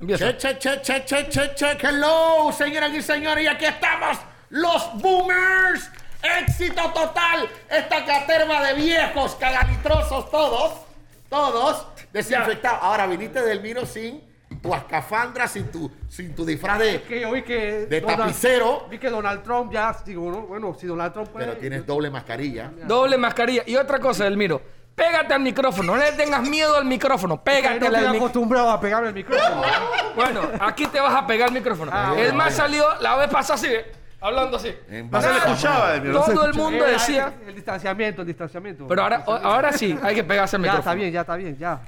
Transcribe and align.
Empieza. 0.00 0.34
Che, 0.36 0.56
che, 0.56 0.80
che, 0.80 0.80
che, 1.04 1.04
che, 1.04 1.54
che, 1.54 1.76
che, 1.76 1.86
hello, 1.86 2.52
señoras 2.52 2.94
y 2.94 3.02
señores, 3.02 3.44
y 3.44 3.46
aquí 3.48 3.64
estamos, 3.64 4.18
los 4.50 4.90
boomers. 4.94 5.90
Éxito 6.22 6.82
total. 6.92 7.48
Esta 7.68 8.04
caterva 8.04 8.62
de 8.62 8.74
viejos, 8.74 9.36
cagalitrosos, 9.36 10.30
todos, 10.30 10.72
todos, 11.28 11.86
desinfectados. 12.12 12.80
Ahora 12.82 13.06
viniste 13.06 13.40
del 13.42 13.60
vino 13.60 13.86
sin 13.86 14.22
tu 14.60 14.74
escafandra, 14.74 15.46
sin 15.46 15.70
tu, 15.70 15.90
sin 16.08 16.34
tu 16.34 16.44
disfraz 16.44 16.78
de. 16.78 17.02
Que 17.02 17.20
yo 17.20 17.32
vi 17.32 17.42
que. 17.42 17.86
De 17.86 18.00
tapicero. 18.00 18.86
Vi 18.90 18.98
que 18.98 19.10
Donald 19.10 19.42
Trump 19.42 19.72
ya, 19.72 19.96
digo, 20.04 20.30
¿no? 20.30 20.42
bueno, 20.42 20.74
si 20.74 20.86
Donald 20.86 21.12
Trump 21.12 21.28
puede. 21.28 21.46
Pero 21.46 21.58
tienes 21.58 21.86
doble 21.86 22.10
mascarilla. 22.10 22.72
Doble 22.84 23.16
mascarilla. 23.16 23.62
Y 23.66 23.76
otra 23.76 23.98
cosa, 23.98 24.26
Elmiro. 24.26 24.77
Pégate 24.98 25.32
al 25.32 25.40
micrófono. 25.40 25.94
No 25.94 26.02
le 26.02 26.10
tengas 26.12 26.42
miedo 26.42 26.76
al 26.76 26.84
micrófono. 26.84 27.40
Pégate 27.42 27.68
al 27.68 27.74
estoy 27.76 27.90
micrófono. 27.90 28.16
acostumbrado 28.18 28.70
a 28.70 28.80
pegarme 28.80 29.08
el 29.08 29.14
micrófono. 29.14 29.62
Bueno, 30.16 30.40
aquí 30.60 30.86
te 30.88 31.00
vas 31.00 31.14
a 31.14 31.24
pegar 31.26 31.48
el 31.48 31.54
micrófono. 31.54 31.92
Ah, 31.94 32.14
el 32.18 32.34
más 32.34 32.54
salió 32.54 32.84
la 33.00 33.14
vez 33.16 33.28
pasada 33.28 33.54
así, 33.54 33.68
hablando 34.20 34.56
así. 34.56 34.74
En 34.90 35.08
No 35.08 35.22
se 35.22 35.30
le 35.30 35.38
escuchaba, 35.38 35.96
no 35.98 36.24
se 36.24 36.32
Todo 36.34 36.44
el 36.46 36.50
escuchaba. 36.50 36.70
mundo 36.70 36.86
Eh, 36.86 36.90
decía. 36.90 37.32
El, 37.42 37.48
el 37.50 37.54
distanciamiento, 37.54 38.22
el 38.22 38.26
distanciamiento. 38.28 38.86
Pero 38.88 39.02
ahora, 39.02 39.22
ahora 39.26 39.72
sí, 39.72 39.96
hay 40.02 40.16
que 40.16 40.24
pegarse 40.24 40.56
al 40.56 40.62
Ya 40.62 40.68
micrófono. 40.72 40.90
está 40.90 40.94
bien, 40.94 41.12
ya 41.12 41.20
está 41.20 41.36
bien, 41.36 41.56
ya. 41.56 41.80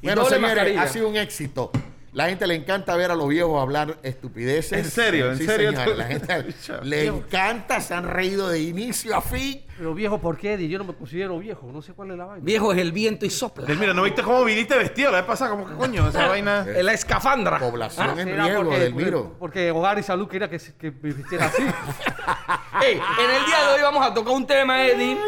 Y 0.00 0.06
Bueno, 0.08 0.22
doble 0.22 0.34
señores, 0.36 0.54
mascarilla. 0.56 0.82
ha 0.82 0.88
sido 0.88 1.08
un 1.08 1.16
éxito. 1.16 1.70
La 2.14 2.28
gente 2.28 2.46
le 2.46 2.54
encanta 2.54 2.94
ver 2.94 3.10
a 3.10 3.16
los 3.16 3.28
viejos 3.28 3.60
hablar 3.60 3.98
estupideces. 4.04 4.72
¿En 4.78 4.84
serio? 4.90 5.32
¿En 5.32 5.36
Sí, 5.38 5.46
serio? 5.46 5.72
La 5.72 6.04
gente 6.06 6.46
le 6.84 7.06
encanta, 7.06 7.80
se 7.80 7.92
han 7.92 8.08
reído 8.08 8.48
de 8.48 8.60
inicio 8.62 9.16
a 9.16 9.20
fin. 9.20 9.66
Pero 9.76 9.94
viejo, 9.94 10.20
¿por 10.20 10.38
qué? 10.38 10.52
Eddie? 10.54 10.68
Yo 10.68 10.78
no 10.78 10.84
me 10.84 10.94
considero 10.94 11.36
viejo, 11.40 11.68
no 11.72 11.82
sé 11.82 11.92
cuál 11.92 12.12
es 12.12 12.16
la 12.16 12.26
vaina. 12.26 12.44
Viejo 12.44 12.72
es 12.72 12.78
el 12.78 12.92
viento 12.92 13.26
y 13.26 13.30
sopla. 13.30 13.66
Mira, 13.74 13.92
¿no 13.92 14.04
viste 14.04 14.22
cómo 14.22 14.44
viniste 14.44 14.78
vestido 14.78 15.10
la 15.10 15.18
vez 15.18 15.26
pasada? 15.26 15.50
¿Cómo 15.50 15.66
que 15.66 15.74
coño? 15.74 16.08
Esa 16.08 16.28
vaina. 16.28 16.64
La 16.64 16.92
escafandra. 16.92 17.58
Población 17.58 18.16
en 18.20 18.28
¿Será 18.28 18.44
riesgo, 18.44 18.62
porque, 18.62 18.78
Delmiro. 18.78 19.36
porque 19.40 19.70
Hogar 19.72 19.98
y 19.98 20.04
Salud 20.04 20.28
quería 20.28 20.48
que, 20.48 20.58
que 20.78 20.92
me 20.92 21.12
vistiera 21.12 21.46
así. 21.46 21.62
En 21.62 23.30
el 23.30 23.44
día 23.46 23.66
de 23.68 23.74
hoy 23.74 23.82
vamos 23.82 24.06
a 24.06 24.14
tocar 24.14 24.32
un 24.34 24.46
tema, 24.46 24.86
Eddie, 24.86 25.18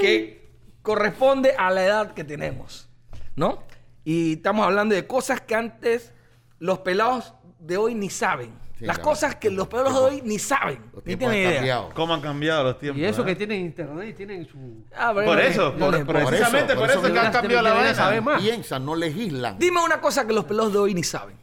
que 0.00 0.48
corresponde 0.82 1.54
a 1.58 1.68
la 1.70 1.84
edad 1.84 2.14
que 2.14 2.22
tenemos, 2.22 2.88
¿no? 3.34 3.64
Y 4.04 4.34
estamos 4.34 4.66
hablando 4.66 4.94
de 4.94 5.06
cosas 5.06 5.40
que 5.40 5.54
antes 5.54 6.12
los 6.58 6.80
pelados 6.80 7.34
de 7.58 7.76
hoy 7.76 7.94
ni 7.94 8.10
saben. 8.10 8.60
Sí, 8.78 8.86
Las 8.86 8.96
claro. 8.98 9.10
cosas 9.10 9.36
que 9.36 9.48
los 9.50 9.68
pelados 9.68 9.94
de 9.94 10.00
hoy 10.00 10.22
ni 10.24 10.38
saben. 10.40 10.80
Los 10.92 11.04
Ni 11.06 11.14
tienen 11.16 11.36
idea. 11.38 11.54
cambiado. 11.54 11.90
¿Cómo 11.94 12.14
han 12.14 12.20
cambiado 12.20 12.64
los 12.64 12.78
tiempos? 12.80 13.00
y 13.00 13.04
eso 13.04 13.22
eh? 13.22 13.26
que 13.26 13.36
tienen 13.36 13.60
internet 13.60 14.08
y 14.08 14.12
tienen 14.14 14.44
su... 14.46 14.84
Ah, 14.96 15.12
pero 15.14 15.26
Por 15.26 15.36
no, 15.36 15.42
eso, 15.42 15.72
no 15.78 15.90
por, 15.90 16.06
precisamente 16.06 16.74
por 16.74 16.82
por 16.88 16.90
eso 16.90 17.02
que 17.12 17.18
han 17.18 17.32
cambiado 17.32 17.62
la 17.62 17.74
vaina. 17.74 18.38
Piensan, 18.38 18.84
no 18.84 18.96
legislan. 18.96 19.58
Dime 19.58 19.80
una 19.84 20.00
cosa 20.00 20.26
que 20.26 20.32
los 20.32 20.44
pelados 20.44 20.72
de 20.72 20.78
hoy 20.80 20.94
ni 20.94 21.04
saben. 21.04 21.36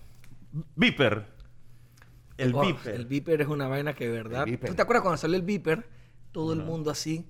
Viper. 0.76 1.26
El 2.38 2.56
Oh, 2.56 2.62
Viper. 2.62 2.96
El 2.96 3.06
Viper 3.06 3.42
es 3.42 3.48
una 3.48 3.68
vaina 3.68 3.94
que 3.94 4.06
de 4.08 4.12
verdad. 4.12 4.46
¿Tú 4.66 4.74
te 4.74 4.82
acuerdas 4.82 5.02
cuando 5.04 5.18
salió 5.18 5.36
el 5.38 5.44
Viper? 5.44 5.88
Todo 6.32 6.54
el 6.54 6.60
mundo 6.64 6.92
así. 6.92 7.26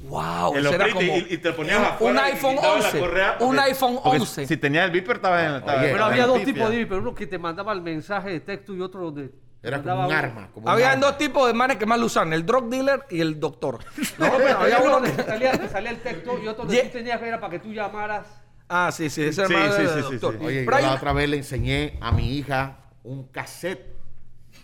¡Wow! 0.00 0.56
Era 0.56 0.90
como 0.90 1.00
y, 1.02 1.26
y 1.30 1.38
te 1.38 1.52
ponías 1.52 1.78
un- 1.78 1.84
afuera 1.84 2.12
un 2.12 2.18
iPhone 2.18 2.56
quitabas 2.56 2.80
la 2.82 2.86
11. 2.88 2.98
correa, 3.00 3.36
un 3.40 3.58
iPhone 3.58 3.98
porque 4.02 4.18
11. 4.20 4.46
Si 4.46 4.56
tenías 4.56 4.84
el 4.84 4.90
Viper, 4.90 5.16
estaba 5.16 5.44
en 5.46 5.54
estaba 5.54 5.78
Oye, 5.78 5.86
en 5.86 5.92
Pero 5.92 6.04
había 6.04 6.26
dos 6.26 6.42
tipos 6.44 6.70
de 6.70 6.76
Viper. 6.78 6.98
Uno 6.98 7.14
que 7.14 7.26
te 7.26 7.38
mandaba 7.38 7.72
el 7.72 7.80
mensaje 7.80 8.30
de 8.30 8.40
texto 8.40 8.74
y 8.74 8.80
otro 8.80 9.04
donde... 9.04 9.30
Era 9.62 9.80
como 9.82 10.06
un 10.06 10.12
arma. 10.12 10.48
Como 10.52 10.66
un 10.66 10.72
arma. 10.82 10.96
dos 10.96 11.16
tipos 11.16 11.46
de 11.46 11.54
manes 11.54 11.78
que 11.78 11.86
más 11.86 11.98
lo 11.98 12.04
usan, 12.06 12.32
el 12.34 12.44
drug 12.44 12.68
dealer 12.68 13.04
y 13.08 13.20
el 13.22 13.40
doctor. 13.40 13.78
No, 14.18 14.30
pero 14.36 14.58
había 14.58 14.76
había 14.76 14.78
uno 14.80 14.90
donde 15.00 15.22
salía, 15.24 15.68
salía 15.70 15.90
el 15.90 16.00
texto 16.00 16.38
y 16.42 16.48
otro 16.48 16.64
donde 16.64 16.74
Ye- 16.76 16.82
tú 16.82 16.98
tenías 16.98 17.18
que 17.20 17.28
era 17.28 17.40
para 17.40 17.50
que 17.52 17.58
tú 17.60 17.72
llamaras. 17.72 18.26
Ah, 18.68 18.90
sí, 18.92 19.08
sí, 19.08 19.22
ese 19.22 19.46
Sí, 19.46 19.54
sí, 19.54 19.70
sí, 19.70 19.88
sí, 19.94 20.00
doctor. 20.16 20.36
sí. 20.38 20.44
Oye, 20.44 20.64
yo 20.66 20.70
la 20.70 20.94
otra 20.94 21.12
vez 21.14 21.28
le 21.30 21.36
enseñé 21.38 21.96
a 22.02 22.12
mi 22.12 22.36
hija 22.36 22.76
un 23.04 23.28
cassette 23.28 23.86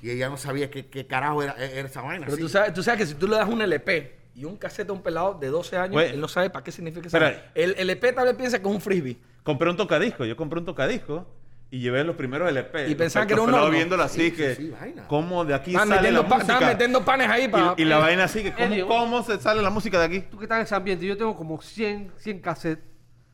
y 0.02 0.10
ella 0.10 0.28
no 0.28 0.36
sabía 0.36 0.70
qué, 0.70 0.86
qué 0.88 1.06
carajo 1.06 1.42
era, 1.42 1.52
era 1.54 1.88
esa 1.88 2.02
vaina. 2.02 2.26
Pero 2.26 2.36
sí. 2.36 2.42
tú 2.42 2.48
sabes, 2.50 2.74
tú 2.74 2.82
sabes 2.82 3.00
que 3.00 3.06
si 3.06 3.14
tú 3.14 3.26
le 3.26 3.36
das 3.36 3.48
un 3.48 3.62
LP 3.62 4.19
y 4.34 4.44
un 4.44 4.56
cassette 4.56 4.88
a 4.90 4.92
un 4.92 5.02
pelado 5.02 5.34
de 5.34 5.48
12 5.48 5.76
años, 5.76 5.92
Güey. 5.94 6.10
él 6.10 6.20
no 6.20 6.28
sabe 6.28 6.50
para 6.50 6.62
qué 6.64 6.72
significa 6.72 7.08
eso. 7.08 7.16
Espera. 7.16 7.50
El 7.54 7.74
LP 7.78 8.12
tal 8.12 8.26
vez 8.26 8.34
piensa 8.36 8.58
que 8.60 8.68
es 8.68 8.74
un 8.74 8.80
frisbee. 8.80 9.18
Compré 9.42 9.70
un 9.70 9.76
tocadisco. 9.76 10.24
Yo 10.24 10.36
compré 10.36 10.60
un 10.60 10.66
tocadisco 10.66 11.26
y 11.70 11.80
llevé 11.80 12.02
los 12.04 12.16
primeros 12.16 12.48
LP. 12.48 12.88
Y 12.88 12.94
pensaba 12.94 13.26
que 13.26 13.32
era 13.34 13.42
un 13.42 13.52
horno. 13.54 13.70
viéndolo 13.70 14.02
así 14.02 14.30
Sí, 14.30 14.32
que... 14.36 14.54
sí, 14.54 14.70
vaina. 14.70 15.06
¿Cómo 15.08 15.44
de 15.44 15.54
aquí 15.54 15.70
Estaban 15.70 15.88
sale 15.96 16.12
la 16.12 16.22
pa- 16.28 16.34
música? 16.36 16.52
estaban 16.54 16.72
metiendo 16.74 17.04
panes 17.04 17.28
ahí 17.28 17.48
para... 17.48 17.74
Y, 17.76 17.82
y 17.82 17.84
la 17.84 17.98
vaina 17.98 18.24
así 18.24 18.42
que... 18.42 18.52
¿cómo, 18.52 18.64
Eddie, 18.66 18.86
¿Cómo 18.86 19.22
se 19.22 19.38
sale 19.38 19.62
la 19.62 19.70
música 19.70 19.98
de 19.98 20.04
aquí? 20.04 20.20
Tú 20.30 20.38
que 20.38 20.44
estás 20.44 20.58
en 20.58 20.64
ese 20.64 20.74
ambiente, 20.74 21.06
yo 21.06 21.16
tengo 21.16 21.36
como 21.36 21.60
100, 21.60 22.12
100 22.16 22.40
cassettes. 22.40 22.84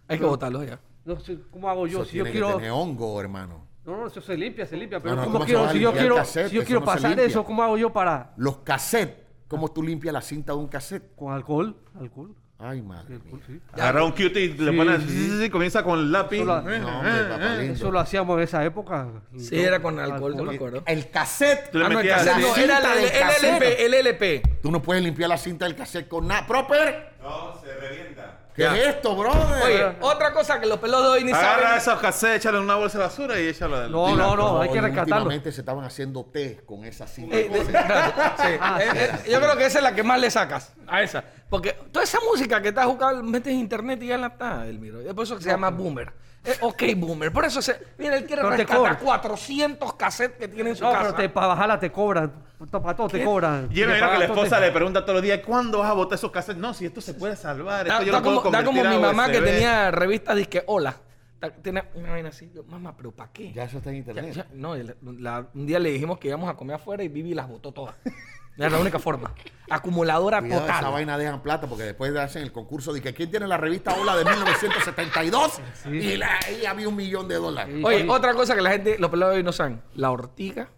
Hay 0.08 0.18
que 0.18 0.24
botarlos 0.24 0.66
ya. 0.66 0.78
No 1.04 1.18
sé 1.20 1.38
cómo 1.50 1.68
hago 1.68 1.86
yo. 1.86 2.02
Eso 2.02 2.10
si 2.10 2.16
yo 2.18 2.24
tiene 2.24 2.32
quiero. 2.38 2.56
tener 2.56 2.70
hongo, 2.70 3.20
hermano. 3.20 3.66
No, 3.84 3.96
no, 3.96 4.06
eso 4.08 4.20
se 4.20 4.36
limpia, 4.36 4.66
se 4.66 4.76
limpia. 4.76 4.98
Pero 5.00 5.14
No, 5.14 5.20
no, 5.20 5.26
¿cómo 5.26 5.34
¿cómo 5.38 5.44
quiero, 5.46 5.70
si 5.70 5.78
yo 5.78 5.90
el 5.90 5.96
quiero, 5.96 6.16
cassette? 6.16 6.48
si 6.48 6.56
yo 6.56 6.64
quiero 6.64 6.80
no 6.80 6.86
pasar 6.86 7.18
eso, 7.20 7.44
¿cómo 7.44 7.62
hago 7.62 7.78
yo 7.78 7.92
para. 7.92 8.32
Los 8.36 8.58
cassettes, 8.58 9.16
¿cómo 9.48 9.70
tú 9.70 9.82
limpias 9.82 10.12
la 10.12 10.20
cinta 10.22 10.52
de 10.52 10.58
un 10.58 10.68
cassette? 10.68 11.14
Con 11.16 11.32
alcohol? 11.32 11.76
Alcohol. 11.98 12.34
Ay, 12.58 12.80
madre 12.80 13.16
alcohol, 13.16 13.32
mía. 13.46 13.58
sí. 13.60 13.60
Agarra 13.74 14.02
un 14.02 14.12
cutie 14.12 14.40
y 14.44 14.48
le 14.54 14.70
Sí, 14.70 14.76
pones... 14.78 15.02
sí. 15.02 15.08
sí, 15.10 15.28
sí, 15.30 15.42
sí, 15.42 15.50
comienza 15.50 15.82
con 15.82 15.98
el 15.98 16.10
lápiz. 16.10 16.40
Eh, 16.40 16.44
No, 16.46 16.56
eh, 16.70 16.80
hombre, 16.80 17.24
papá 17.28 17.54
lindo. 17.58 17.74
Eso 17.74 17.90
lo 17.90 18.00
hacíamos 18.00 18.38
en 18.38 18.44
esa 18.44 18.64
época. 18.64 19.08
Sí, 19.36 19.60
era 19.60 19.82
con 19.82 19.98
alcohol, 20.00 20.34
yo 20.38 20.42
me 20.44 20.54
acuerdo. 20.54 20.82
El 20.86 21.10
cassette. 21.10 21.70
Tú 21.70 21.78
le 21.78 21.84
Ah, 21.84 21.88
no, 21.90 22.00
el 22.00 22.06
metías 22.06 22.24
cassette 22.24 22.44
así. 22.44 22.60
no, 22.60 22.64
era 22.64 22.78
el, 22.78 22.82
del 23.02 23.04
el. 23.44 23.44
LP, 23.62 23.84
el 23.84 23.94
LP. 23.94 24.42
Tú 24.62 24.70
no 24.70 24.80
puedes 24.80 25.02
limpiar 25.04 25.28
la 25.28 25.36
cinta 25.36 25.66
del 25.66 25.76
cassette 25.76 26.08
con 26.08 26.26
nada. 26.26 26.46
¡Proper! 26.46 27.16
No, 27.20 27.60
se 27.60 27.74
revienta. 27.74 28.05
¿Qué 28.56 28.62
Ya. 28.62 28.74
es 28.76 28.86
esto, 28.96 29.14
brother? 29.14 29.62
Oye, 29.64 29.96
otra 30.00 30.32
cosa 30.32 30.58
que 30.58 30.66
los 30.66 30.78
pelados 30.78 31.04
de 31.04 31.10
hoy 31.18 31.24
ni 31.24 31.32
Agarra 31.32 31.62
saben. 31.62 31.78
esos 31.78 31.98
cassettes, 32.00 32.36
échale 32.38 32.56
en 32.56 32.64
una 32.64 32.76
bolsa 32.76 32.96
de 32.98 33.04
basura 33.04 33.38
y 33.38 33.46
échalo 33.48 33.78
del... 33.80 33.92
No, 33.92 34.16
no, 34.16 34.34
no, 34.34 34.60
hay 34.62 34.70
que 34.70 34.80
rescatarlo. 34.80 35.16
Últimamente 35.16 35.52
se 35.52 35.60
estaban 35.60 35.84
haciendo 35.84 36.24
té 36.24 36.62
con 36.64 36.84
esa 36.84 37.06
cinta. 37.06 37.36
Eh, 37.36 37.48
de- 37.50 37.64
sí. 37.66 37.72
Ah, 38.60 38.78
Eh, 38.80 38.88
eh, 39.26 39.30
yo 39.30 39.40
creo 39.40 39.56
que 39.56 39.66
esa 39.66 39.78
es 39.78 39.84
la 39.84 39.94
que 39.94 40.02
más 40.02 40.18
le 40.18 40.30
sacas 40.30 40.72
a 40.86 41.02
esa. 41.02 41.22
Porque 41.50 41.74
toda 41.92 42.02
esa 42.04 42.18
música 42.28 42.60
que 42.62 42.68
estás 42.68 42.86
jugando, 42.86 43.22
metes 43.22 43.52
en 43.52 43.58
internet 43.60 44.02
y 44.02 44.06
ya 44.08 44.16
la 44.18 44.28
está, 44.28 44.66
Elmiro. 44.66 45.00
Es 45.02 45.12
por 45.14 45.24
eso 45.24 45.36
que 45.36 45.42
se 45.42 45.50
llama 45.50 45.68
Boomer. 45.70 46.12
Eh, 46.46 46.56
ok, 46.60 46.82
Boomer. 46.96 47.32
Por 47.32 47.44
eso 47.44 47.60
se. 47.60 47.76
Mira, 47.98 48.16
él 48.16 48.24
quiere 48.24 48.42
Pero 48.42 48.50
rescatar 48.56 48.76
cobran. 48.78 48.96
400 48.98 49.94
cassettes 49.94 50.38
que 50.38 50.48
tiene 50.48 50.70
en 50.70 50.76
su 50.76 50.84
No, 50.84 50.90
casa. 50.92 51.02
pero 51.02 51.14
te, 51.14 51.28
para 51.28 51.46
bajarla 51.48 51.78
te 51.80 51.90
cobran. 51.90 52.32
Para 52.70 52.94
todo 52.96 53.08
te 53.08 53.22
cobran. 53.24 53.68
Y 53.70 53.82
imagino 53.82 54.10
que 54.12 54.18
la 54.18 54.24
esposa 54.26 54.56
te- 54.58 54.66
le 54.66 54.72
pregunta 54.72 55.02
todos 55.02 55.14
los 55.14 55.22
días, 55.22 55.40
¿cuándo 55.44 55.78
vas 55.80 55.90
a 55.90 55.94
botar 55.94 56.16
esos 56.16 56.30
cassettes? 56.30 56.60
No, 56.60 56.72
si 56.72 56.86
esto 56.86 57.00
se 57.00 57.14
puede 57.14 57.36
salvar, 57.36 57.86
Da, 57.86 57.94
esto 57.94 58.04
yo 58.06 58.12
da 58.12 58.18
lo 58.18 58.24
puedo 58.24 58.42
como, 58.42 58.52
da 58.56 58.64
como 58.64 58.82
mi 58.84 58.98
mamá 58.98 59.26
que 59.30 59.38
USB". 59.38 59.44
tenía 59.44 59.90
revistas 59.90 60.36
disque 60.36 60.62
Hola. 60.66 60.96
Tiene 61.62 61.84
una 61.94 62.10
vaina 62.12 62.30
así. 62.30 62.50
Yo, 62.54 62.64
mamá, 62.64 62.96
¿pero 62.96 63.12
para 63.12 63.30
qué? 63.30 63.52
Ya 63.52 63.64
eso 63.64 63.78
está 63.78 63.90
en 63.90 63.96
internet. 63.96 64.32
ya- 64.34 64.46
no, 64.54 64.74
la- 64.74 65.46
un 65.54 65.66
día 65.66 65.78
le 65.78 65.90
dijimos 65.90 66.18
que 66.18 66.28
íbamos 66.28 66.48
a 66.48 66.54
comer 66.54 66.76
afuera 66.76 67.02
y 67.04 67.08
Vivi 67.08 67.34
las 67.34 67.46
botó 67.48 67.72
todas. 67.72 67.94
Era 68.56 68.70
la 68.70 68.78
única 68.78 68.98
forma. 68.98 69.32
Acumuladora 69.68 70.40
Cuidado, 70.40 70.62
total. 70.62 70.78
esa 70.80 70.88
vaina 70.90 71.18
dejan 71.18 71.42
plata 71.42 71.66
porque 71.66 71.82
después 71.84 72.14
hacen 72.16 72.42
el 72.42 72.52
concurso 72.52 72.92
de 72.92 73.02
que 73.02 73.12
quién 73.12 73.30
tiene 73.30 73.46
la 73.48 73.56
revista 73.56 73.94
Hola 74.00 74.16
de 74.16 74.24
1972 74.24 75.60
y 75.90 76.16
la- 76.16 76.38
ahí 76.46 76.64
había 76.64 76.88
un 76.88 76.96
millón 76.96 77.28
de 77.28 77.34
dólares. 77.34 77.74
Sí. 77.76 77.82
Oye, 77.84 78.06
otra 78.08 78.32
cosa 78.34 78.54
que 78.54 78.62
la 78.62 78.70
gente, 78.70 78.96
los 78.98 79.10
pelados 79.10 79.34
de 79.34 79.38
hoy 79.38 79.44
no 79.44 79.52
saben. 79.52 79.82
La 79.94 80.10
ortiga 80.10 80.68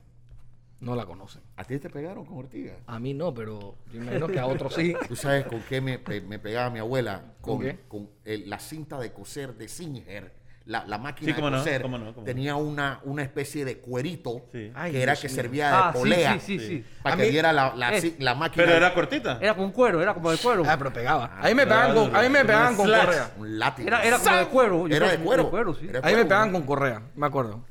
no 0.81 0.95
la 0.97 1.07
conocen. 1.07 1.43
¿A 1.57 1.65
ti 1.65 1.79
te 1.79 1.91
pegaron 1.91 2.25
con 2.25 2.39
ortiga? 2.39 2.77
A 2.87 2.99
mí 2.99 3.13
no, 3.15 3.35
pero 3.35 3.77
yo 3.93 4.01
imagino 4.01 4.27
que 4.29 4.39
a 4.39 4.47
otros 4.47 4.75
sí. 4.75 4.95
¿Tú 5.09 5.15
sabes 5.17 5.45
con 5.47 5.61
qué 5.63 5.81
me, 5.81 5.99
me 5.99 6.39
pegaba 6.39 6.71
mi 6.71 6.79
abuela? 6.79 7.35
Con, 7.41 7.57
¿Con 7.59 7.67
qué? 7.67 7.79
con 7.89 8.09
el- 8.25 8.49
la 8.49 8.59
cinta 8.59 8.99
de 8.99 9.13
coser 9.13 9.55
de 9.55 9.69
Singer. 9.69 10.38
La, 10.69 10.85
la 10.87 10.99
máquina 10.99 11.29
Sí, 11.31 11.33
cómo 11.35 11.47
de 11.47 11.53
no, 11.53 11.59
coser 11.59 11.81
cómo 11.81 11.97
no, 11.97 12.05
cómo 12.13 12.19
no. 12.19 12.25
tenía 12.25 12.55
una, 12.57 13.01
una 13.05 13.23
especie 13.23 13.65
de 13.65 13.79
cuerito 13.79 14.43
Sí. 14.53 14.71
Ay, 14.75 14.93
que 14.93 15.03
era 15.03 15.13
Dios 15.13 15.23
que 15.23 15.29
mío. 15.29 15.35
servía 15.37 15.69
de 15.71 15.75
Ah, 15.75 15.91
polea 15.95 16.35
sí, 16.39 16.59
sí, 16.59 16.67
sí. 16.67 16.85
para 17.03 17.15
A 17.15 17.17
que 17.19 17.25
mí- 17.25 17.31
diera 17.31 17.55
la, 17.55 17.75
la, 17.75 17.93
la 18.19 18.35
máquina. 18.35 18.65
Pero 18.67 18.77
era 18.77 18.93
cortita. 18.93 19.39
Era 19.41 19.55
con 19.57 19.73
cuero, 19.73 20.03
era 20.03 20.13
como 20.13 20.31
de 20.31 20.37
cuero. 20.37 20.65
Ah, 20.69 20.77
pero 20.77 20.93
pegaba. 20.93 21.39
A 21.41 21.49
mí 21.49 21.55
me 21.55 21.67
pegaban 21.67 21.95
con, 21.95 22.15
a 22.15 22.21
mí 22.21 22.29
me 22.29 22.45
pegaban 22.45 22.77
con 22.77 22.87
correa. 22.87 23.31
un 23.39 23.59
látigo. 23.59 23.89
Era, 23.89 24.03
era 24.05 24.19
como 24.19 24.37
de 24.37 24.47
cuero. 24.49 24.89
Yo 24.89 24.97
Era 24.97 25.11
de 25.11 25.19
cuero. 25.19 25.75
sí. 25.75 25.87
Era 25.89 26.01
A 26.01 26.07
mí 26.11 26.15
me 26.17 26.25
pegaban 26.25 26.53
con 26.53 26.63
correa, 26.65 27.01
me 27.17 27.27
acuerdo. 27.27 27.65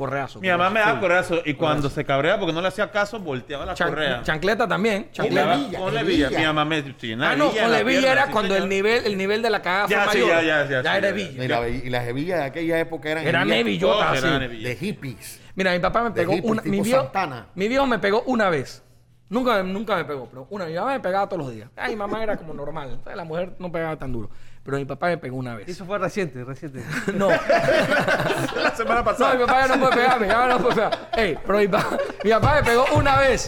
Correazo. 0.00 0.40
Mi 0.40 0.48
mamá 0.48 0.70
me 0.70 0.80
correazo. 0.80 0.88
daba 0.88 1.00
corazo 1.00 1.42
y 1.44 1.54
cuando 1.54 1.90
se 1.90 2.04
cabreaba 2.06 2.38
porque 2.40 2.54
no 2.54 2.62
le 2.62 2.68
hacía 2.68 2.90
caso, 2.90 3.18
volteaba 3.20 3.66
la 3.66 3.74
Chan- 3.74 3.88
correa. 3.90 4.22
chancleta 4.22 4.66
también. 4.66 5.04
Con 5.04 5.12
Chancleta. 5.12 5.54
hebilla. 6.00 6.30
Mi 6.30 6.44
mamá 6.46 6.64
me... 6.64 6.94
Sí, 6.98 7.12
una 7.12 7.30
Ah, 7.32 7.36
no, 7.36 7.44
hebilla 7.50 7.58
en 7.58 7.62
con 7.64 7.70
la 7.72 7.76
la 7.76 7.80
hebilla 7.80 7.98
pierna, 8.00 8.12
era 8.12 8.26
sí, 8.26 8.32
cuando 8.32 8.54
señor. 8.54 8.62
el 8.62 8.68
nivel, 8.70 9.04
el 9.06 9.16
nivel 9.18 9.42
de 9.42 9.50
la 9.50 9.60
cagada 9.62 9.86
Ya, 9.88 10.04
fue 10.04 10.12
sí, 10.14 10.18
mayor. 10.20 10.30
ya, 10.30 10.42
ya, 10.42 10.62
ya, 10.70 10.82
Ya 10.82 10.92
sí, 10.92 10.98
era 10.98 11.08
hebilla. 11.10 11.44
Y, 11.44 11.48
la- 11.48 11.68
y 11.68 11.90
las 11.90 12.08
hebillas 12.08 12.38
de 12.38 12.44
aquella 12.44 12.78
época 12.80 13.10
eran 13.10 13.26
Eran 13.26 13.52
hebillotas, 13.52 14.18
así. 14.18 14.26
eran 14.26 14.42
hebillas. 14.42 14.70
de 14.70 14.76
hippies. 14.76 15.40
Mira, 15.54 15.72
mi 15.72 15.78
papá 15.80 16.02
me 16.02 16.10
pegó 16.12 16.32
hippies, 16.32 16.50
una. 16.50 16.62
Mi 16.62 16.80
viejo, 16.80 17.02
Santana. 17.02 17.46
mi 17.54 17.68
viejo 17.68 17.86
me 17.86 17.98
pegó 17.98 18.22
una 18.22 18.48
vez. 18.48 18.82
Nunca, 19.28 19.62
nunca 19.62 19.94
me 19.96 20.04
pegó, 20.06 20.26
pero 20.28 20.46
una. 20.50 20.64
Mi 20.64 20.74
mamá 20.74 20.92
me 20.92 21.00
pegaba 21.00 21.28
todos 21.28 21.44
los 21.44 21.54
días. 21.54 21.68
Ay, 21.76 21.90
mi 21.90 21.96
mamá 21.96 22.22
era 22.22 22.36
como 22.36 22.54
normal. 22.54 22.98
¿sabes? 23.04 23.16
La 23.16 23.24
mujer 23.24 23.52
no 23.58 23.70
pegaba 23.70 23.96
tan 23.96 24.12
duro. 24.12 24.30
Pero 24.62 24.76
mi 24.76 24.84
papá 24.84 25.06
me 25.08 25.18
pegó 25.18 25.36
una 25.36 25.54
vez. 25.54 25.68
Eso 25.68 25.84
fue 25.86 25.98
reciente, 25.98 26.44
reciente. 26.44 26.82
No. 27.14 27.28
La 27.30 28.74
semana 28.76 29.00
No, 29.00 29.04
pasada. 29.04 29.34
mi 29.34 29.40
papá 29.46 29.66
ya 29.66 29.76
no 29.76 29.80
puede 29.80 29.96
pegar, 29.96 30.20
mi 30.20 30.26
papá 30.28 30.46
no 30.48 30.58
puede 30.58 30.74
pegar. 30.74 31.10
Ey, 31.16 31.38
pero 31.46 31.58
mi 31.58 31.68
papá, 31.68 31.98
mi 32.24 32.30
papá 32.30 32.54
me 32.56 32.62
pegó 32.64 32.84
una 32.96 33.18
vez. 33.18 33.46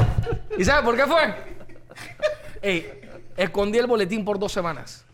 ¿Y 0.58 0.64
sabes 0.64 0.82
por 0.84 0.96
qué 0.96 1.06
fue? 1.06 1.34
Ey, 2.62 3.00
escondí 3.36 3.78
el 3.78 3.86
boletín 3.86 4.24
por 4.24 4.38
dos 4.38 4.52
semanas. 4.52 5.04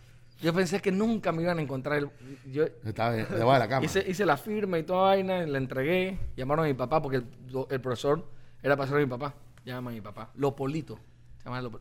Yo 0.41 0.55
pensé 0.55 0.81
que 0.81 0.93
nunca 0.93 1.33
me 1.33 1.43
iban 1.43 1.59
a 1.59 1.63
encontrar. 1.63 1.99
El, 1.99 2.11
yo 2.47 2.65
Estaba 2.85 3.11
debajo 3.13 3.53
de 3.55 3.59
la 3.59 3.69
cama. 3.69 3.85
hice, 3.85 4.05
hice 4.09 4.25
la 4.25 4.37
firma 4.37 4.79
y 4.79 4.85
toda 4.85 5.03
vaina, 5.09 5.45
la 5.47 5.59
entregué. 5.59 6.17
Llamaron 6.37 6.65
a 6.65 6.69
mi 6.69 6.75
papá 6.75 7.03
porque 7.03 7.17
el, 7.17 7.27
el 7.71 7.81
profesor 7.81 8.25
era 8.63 8.77
pastor 8.77 8.99
de 8.99 9.05
mi 9.07 9.11
papá. 9.11 9.35
Llama 9.65 9.91
a 9.91 9.95
mi 9.95 10.01
papá. 10.01 10.31
Llama 10.35 10.57
Lopo- 10.57 10.69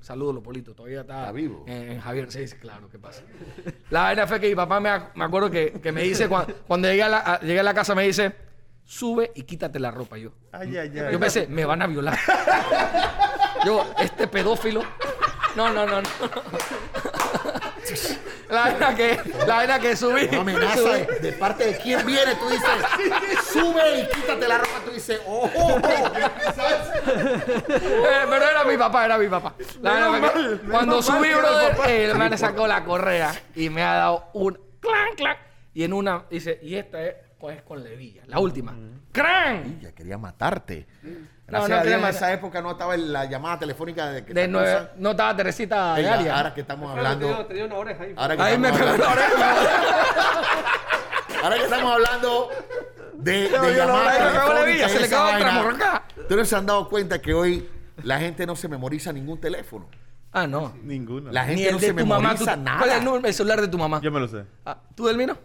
Saludos, 0.02 0.36
Lopolito. 0.36 0.74
Todavía 0.74 1.02
está, 1.02 1.20
¿Está 1.22 1.32
vivo? 1.34 1.66
En, 1.68 1.92
en 1.92 2.00
Javier. 2.00 2.32
Sí, 2.32 2.48
sí, 2.48 2.56
claro, 2.58 2.90
¿qué 2.90 2.98
pasa? 3.00 3.22
La 3.90 4.04
vaina 4.04 4.26
fue 4.28 4.40
que 4.40 4.48
mi 4.50 4.56
papá 4.56 4.80
me, 4.80 4.90
me 5.16 5.26
acuerdo 5.26 5.50
que, 5.52 5.74
que 5.82 5.92
me 5.92 6.04
dice, 6.04 6.28
cuando, 6.30 6.54
cuando 6.68 6.88
llegué, 6.88 7.04
a 7.04 7.10
la, 7.10 7.18
a- 7.20 7.40
llegué 7.42 7.60
a 7.60 7.64
la 7.64 7.74
casa, 7.74 7.94
me 7.94 8.04
dice, 8.04 8.34
sube 8.86 9.32
y 9.36 9.44
quítate 9.44 9.80
la 9.80 9.92
ropa. 9.92 10.18
Yo, 10.18 10.32
Ay, 10.52 10.78
ay, 10.78 10.92
ay. 10.98 11.12
yo 11.12 11.20
pensé, 11.20 11.48
me 11.48 11.66
van 11.66 11.82
a 11.82 11.88
violar. 11.88 12.18
Yo, 13.66 13.86
este 14.00 14.28
pedófilo. 14.28 14.82
No, 15.56 15.74
no, 15.74 15.86
no, 15.86 16.02
no. 16.02 16.08
La 18.50 18.62
vaina 18.62 18.96
que, 18.96 19.20
la 19.46 19.56
vaina 19.56 19.80
que 19.80 19.96
subí. 19.96 20.26
Una 20.28 20.40
amenaza 20.42 20.78
subí. 20.78 21.06
de, 21.06 21.20
de 21.20 21.32
parte 21.34 21.66
de 21.66 21.78
quién 21.78 22.06
viene, 22.06 22.36
tú 22.36 22.50
dices, 22.50 22.70
sube 23.52 24.02
y 24.02 24.16
quítate 24.16 24.48
la 24.48 24.58
ropa, 24.60 24.80
tú 24.86 24.92
dices, 24.92 25.20
oh, 25.28 25.50
oh, 25.56 25.82
Eh, 27.08 28.26
pero 28.30 28.50
era 28.50 28.64
mi 28.64 28.78
papá, 28.78 29.06
era 29.06 29.18
mi 29.18 29.28
papá. 29.28 29.54
La 29.82 29.92
vaina 30.10 30.30
fue 30.32 30.58
que 30.60 30.68
cuando 30.70 31.02
subí, 31.02 31.30
brother, 31.34 31.78
eh, 31.90 32.06
el 32.10 32.18
man 32.18 32.38
sacó 32.38 32.68
la 32.68 32.84
correa 32.84 33.34
y 33.56 33.70
me 33.70 33.84
ha 33.84 33.94
dado 33.96 34.30
un 34.34 34.58
clan, 34.80 35.14
clan. 35.16 35.38
Y 35.74 35.84
en 35.84 35.94
una, 35.94 36.26
dice, 36.30 36.60
y 36.62 36.76
esta 36.76 37.04
es, 37.04 37.16
pues, 37.40 37.62
con 37.64 37.84
levilla. 37.84 38.24
La 38.28 38.40
última. 38.40 38.76
¡Cran! 39.12 39.80
ya 39.82 39.92
quería 39.94 40.18
matarte. 40.18 40.88
Gracias 41.48 41.70
no 41.70 41.76
a 41.78 41.84
Dios, 41.84 42.02
en 42.02 42.06
esa 42.10 42.34
época 42.34 42.62
no 42.62 42.72
estaba 42.72 42.94
en 42.96 43.14
la 43.14 43.24
llamada 43.26 43.58
telefónica 43.60 44.08
de 44.10 44.26
que 44.26 44.34
De 44.34 44.52
cosa. 44.52 44.92
no 44.98 45.12
estaba 45.12 45.36
Teresita 45.36 45.94
de 45.96 46.02
Ella, 46.02 46.14
Aria. 46.16 46.36
ahora 46.38 46.54
que 46.54 46.62
estamos 46.62 46.94
Te 46.94 47.00
dio, 47.00 47.08
hablando, 47.10 47.46
te 47.46 47.54
dio 47.54 47.66
una 47.66 47.76
oreja 47.76 48.04
ahí. 48.04 48.14
ahora 48.18 48.36
que, 48.36 48.42
Ahí 48.44 48.58
me 48.58 48.68
estamos 48.70 48.92
pegó 48.92 49.04
la 49.06 49.12
hablando 49.12 49.36
oreja. 49.38 49.56
ahora 51.44 51.56
que 51.58 51.64
estamos 51.64 51.92
hablando 51.94 52.50
de, 53.14 53.32
de 53.44 53.50
No, 53.50 53.58
no, 53.60 53.64
me 54.66 54.72
y 54.76 54.90
se 54.90 55.00
le 55.00 55.08
quedó 55.10 55.24
otra 55.24 55.70
acá. 55.70 56.04
Ustedes 56.18 56.50
se 56.50 56.56
han 56.56 56.66
dado 56.66 56.90
cuenta 56.90 57.22
que 57.22 57.34
hoy 57.34 57.70
la 58.04 58.20
gente 58.20 58.46
no 58.46 58.56
se 58.56 58.68
memoriza 58.68 59.14
ningún 59.14 59.40
teléfono. 59.40 59.88
Ah, 60.34 60.46
no. 60.46 60.74
Ninguno. 60.84 61.32
La 61.32 61.46
Ni 61.46 61.50
gente 61.56 61.68
el 61.68 61.72
no 61.76 61.80
de 61.80 61.88
se 61.88 61.94
tu 61.94 62.06
mamá. 62.06 62.36
tú- 62.36 62.44
memoriza 62.46 62.78
¿Cuál 62.78 62.90
es 62.90 62.96
el, 62.98 63.00
nada. 63.00 63.00
número- 63.06 63.28
el 63.28 63.34
celular 63.34 63.62
de 63.62 63.68
tu 63.70 63.78
mamá? 63.78 64.02
Yo 64.04 64.12
me 64.12 64.20
lo 64.20 64.28
sé. 64.28 64.44
Ah, 64.66 64.78
¿Tú 64.94 65.06
del 65.08 65.18
mío? 65.18 65.38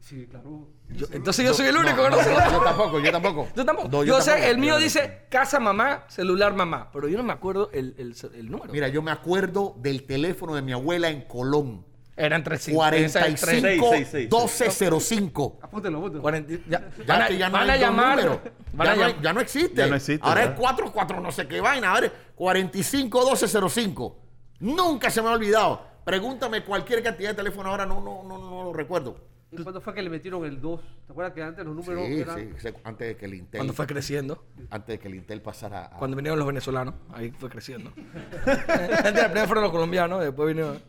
Sí, 0.00 0.26
claro. 0.26 0.68
Yo- 0.88 1.06
entonces 1.12 1.44
yo 1.44 1.54
soy 1.54 1.66
el 1.66 1.76
único 1.76 1.96
No, 1.96 2.02
que 2.04 2.10
no, 2.10 2.16
no, 2.16 2.22
sé. 2.24 2.30
yo 2.52 2.60
tampoco, 2.62 3.00
yo 3.00 3.12
tampoco. 3.12 3.48
Yo 3.54 3.64
tampoco. 3.64 3.88
No, 3.88 4.02
yo 4.04 4.20
sé, 4.20 4.30
tampoco. 4.30 4.50
el 4.50 4.58
mío 4.58 4.78
dice 4.78 5.26
casa 5.30 5.60
mamá, 5.60 6.04
celular 6.08 6.54
mamá. 6.54 6.90
Pero 6.92 7.06
yo 7.08 7.18
no 7.18 7.22
me 7.24 7.32
acuerdo 7.32 7.70
el, 7.72 7.94
el, 7.98 8.16
el 8.34 8.50
número. 8.50 8.72
Mira, 8.72 8.88
yo 8.88 9.02
me 9.02 9.10
acuerdo 9.10 9.74
del 9.78 10.04
teléfono 10.06 10.54
de 10.54 10.62
mi 10.62 10.72
abuela 10.72 11.08
en 11.10 11.22
Colón. 11.22 11.84
Eran 12.16 12.42
300. 12.44 12.74
45 12.76 13.40
Seis, 13.60 13.80
seis, 13.80 14.08
seis. 14.10 14.30
1205. 14.30 15.58
Apúntelo, 15.62 15.98
apúntelo. 15.98 16.22
40, 16.22 16.52
ya, 16.68 16.80
Ya 16.98 17.04
van 17.06 17.22
a, 17.22 17.26
que 17.28 17.38
ya 17.38 17.46
no 17.48 17.52
van 17.58 17.70
a 17.70 17.76
llamar. 17.76 18.40
Van 18.72 18.86
ya, 18.98 19.06
a 19.06 19.32
no 19.32 19.40
ya 19.40 19.40
existe. 19.42 19.74
Ya 19.76 19.86
no 19.86 19.96
existe, 19.96 20.26
Ahora 20.26 20.40
¿verdad? 20.40 20.54
es 20.54 20.60
44 20.60 21.20
no 21.20 21.32
sé 21.32 21.46
qué 21.48 21.60
vaina. 21.60 21.90
Ahora 21.92 22.06
es 22.06 22.12
45 22.34 23.18
1205. 23.20 24.18
Nunca 24.60 25.10
se 25.10 25.22
me 25.22 25.28
ha 25.28 25.32
olvidado. 25.32 25.82
Pregúntame 26.04 26.64
cualquier 26.64 27.02
cantidad 27.02 27.30
de 27.30 27.36
teléfono 27.36 27.70
ahora, 27.70 27.86
no, 27.86 28.00
no, 28.02 28.22
no, 28.24 28.38
no 28.38 28.64
lo 28.64 28.72
recuerdo. 28.72 29.16
¿Y 29.52 29.62
cuándo 29.62 29.80
fue 29.80 29.92
que 29.94 30.02
le 30.02 30.10
metieron 30.10 30.44
el 30.44 30.60
2? 30.60 30.80
¿Te 31.06 31.12
acuerdas 31.12 31.32
que 31.34 31.42
antes 31.42 31.64
los 31.64 31.74
números 31.74 32.06
Sí, 32.06 32.20
eran... 32.20 32.36
sí, 32.38 32.50
se- 32.58 32.74
antes 32.84 33.08
de 33.08 33.16
que 33.16 33.26
el 33.26 33.34
Intel, 33.34 33.58
Cuando 33.58 33.72
fue 33.72 33.86
creciendo. 33.86 34.44
antes 34.70 34.86
de 34.94 34.98
que 35.00 35.08
el 35.08 35.16
Intel 35.16 35.42
pasara 35.42 35.86
a, 35.86 35.90
Cuando 35.90 36.16
vinieron 36.16 36.38
los 36.38 36.46
venezolanos. 36.46 36.94
Ahí 37.12 37.32
fue 37.32 37.50
creciendo. 37.50 37.92
Antes 38.46 39.24
primero 39.24 39.46
fueron 39.46 39.64
los 39.64 39.72
colombianos. 39.72 40.20
Después 40.22 40.48
vinieron. 40.54 40.80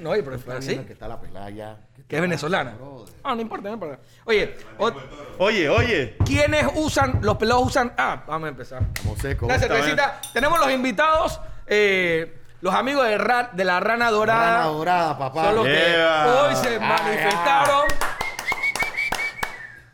no, 0.00 0.10
oye, 0.10 0.22
pero 0.22 0.38
fue 0.38 0.54
así. 0.54 0.76
que 0.78 0.92
está 0.92 1.08
la 1.08 1.20
pelada 1.20 1.50
ya. 1.50 1.80
Que 2.06 2.16
es 2.16 2.22
venezolana. 2.22 2.76
Ah, 3.24 3.34
no 3.34 3.40
importa, 3.40 3.68
no 3.68 3.74
importa. 3.74 3.98
Oye, 4.26 4.54
o- 4.78 4.92
Oye, 5.38 5.68
oye. 5.68 6.16
¿quiénes 6.24 6.66
usan, 6.76 7.18
los 7.22 7.36
pelados 7.36 7.66
usan? 7.66 7.92
Ah, 7.96 8.22
vamos 8.28 8.46
a 8.46 8.50
empezar. 8.50 8.86
Como 9.02 9.16
seco. 9.16 9.48
Cervecita. 9.58 10.20
Tenemos 10.32 10.60
los 10.60 10.70
invitados, 10.70 11.40
eh, 11.66 12.42
los 12.60 12.74
amigos 12.74 13.06
de, 13.06 13.18
Ra- 13.18 13.50
de 13.52 13.64
la 13.64 13.80
Rana 13.80 14.10
Dorada. 14.10 14.58
Rana 14.58 14.64
dorada, 14.66 15.18
papá. 15.18 15.44
Son 15.44 15.56
los 15.56 15.64
que 15.66 15.96
hoy 16.40 16.56
se 16.56 16.78
manifestaron. 16.80 17.86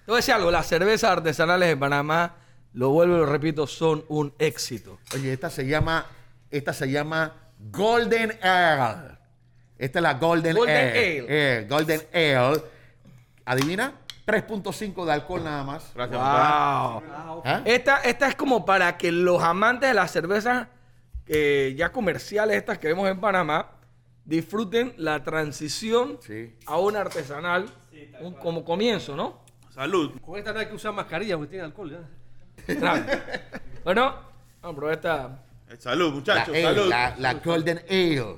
Te 0.05 0.11
voy 0.11 0.15
a 0.15 0.17
decir 0.17 0.35
algo, 0.35 0.51
las 0.51 0.67
cervezas 0.67 1.11
artesanales 1.11 1.69
de 1.69 1.77
Panamá, 1.77 2.35
lo 2.73 2.91
vuelvo 2.91 3.17
y 3.17 3.19
lo 3.21 3.27
repito, 3.27 3.67
son 3.67 4.05
un 4.09 4.35
éxito. 4.39 4.99
Oye, 5.15 5.33
esta 5.33 5.49
se 5.51 5.67
llama, 5.67 6.07
esta 6.51 6.73
se 6.73 6.91
llama 6.91 7.33
Golden 7.59 8.39
Ale. 8.43 9.19
Esta 9.79 9.99
es 9.99 10.03
la 10.03 10.15
Golden, 10.15 10.57
Golden 10.57 10.77
Ale. 10.77 10.91
Ale. 11.21 11.27
Eh, 11.29 11.67
Golden 11.69 12.03
Ale. 12.13 12.63
¿Adivina? 13.45 13.93
3.5 14.27 15.05
de 15.05 15.13
alcohol 15.13 15.43
nada 15.45 15.63
más. 15.65 15.91
Gracias, 15.95 16.19
papá. 16.19 17.01
Wow. 17.27 17.43
¿Ah? 17.45 17.61
Esta, 17.65 17.99
esta 17.99 18.29
es 18.29 18.35
como 18.37 18.65
para 18.65 18.97
que 18.97 19.11
los 19.13 19.43
amantes 19.43 19.89
de 19.89 19.95
las 19.95 20.11
cervezas 20.13 20.69
eh, 21.27 21.75
ya 21.77 21.91
comerciales, 21.93 22.57
estas 22.57 22.79
que 22.79 22.89
vemos 22.89 23.09
en 23.09 23.21
Panamá, 23.21 23.71
disfruten 24.25 24.95
la 24.97 25.23
transición 25.25 26.19
Sí. 26.21 26.55
a 26.67 26.79
una 26.79 27.01
artesanal 27.01 27.67
un- 28.21 28.35
como 28.35 28.65
comienzo, 28.65 29.17
¿no? 29.17 29.43
Salud. 29.71 30.21
Con 30.21 30.39
esta 30.39 30.53
no 30.53 30.59
hay 30.61 30.67
que 30.67 30.75
usar 30.75 30.93
mascarilla 30.93 31.37
porque 31.37 31.51
tiene 31.51 31.65
alcohol. 31.65 32.07
Claro. 32.67 33.05
bueno, 33.85 34.03
vamos 34.61 34.75
a 34.75 34.77
probar 34.77 34.95
esta. 34.95 35.45
Eh, 35.71 35.77
Salud, 35.79 36.09
La, 36.11 36.15
muchachos. 36.15 36.49
ale, 36.49 36.63
salud. 36.63 36.89
la, 36.89 37.15
la 37.19 37.35
Golden 37.35 37.79
Ale. 37.89 38.37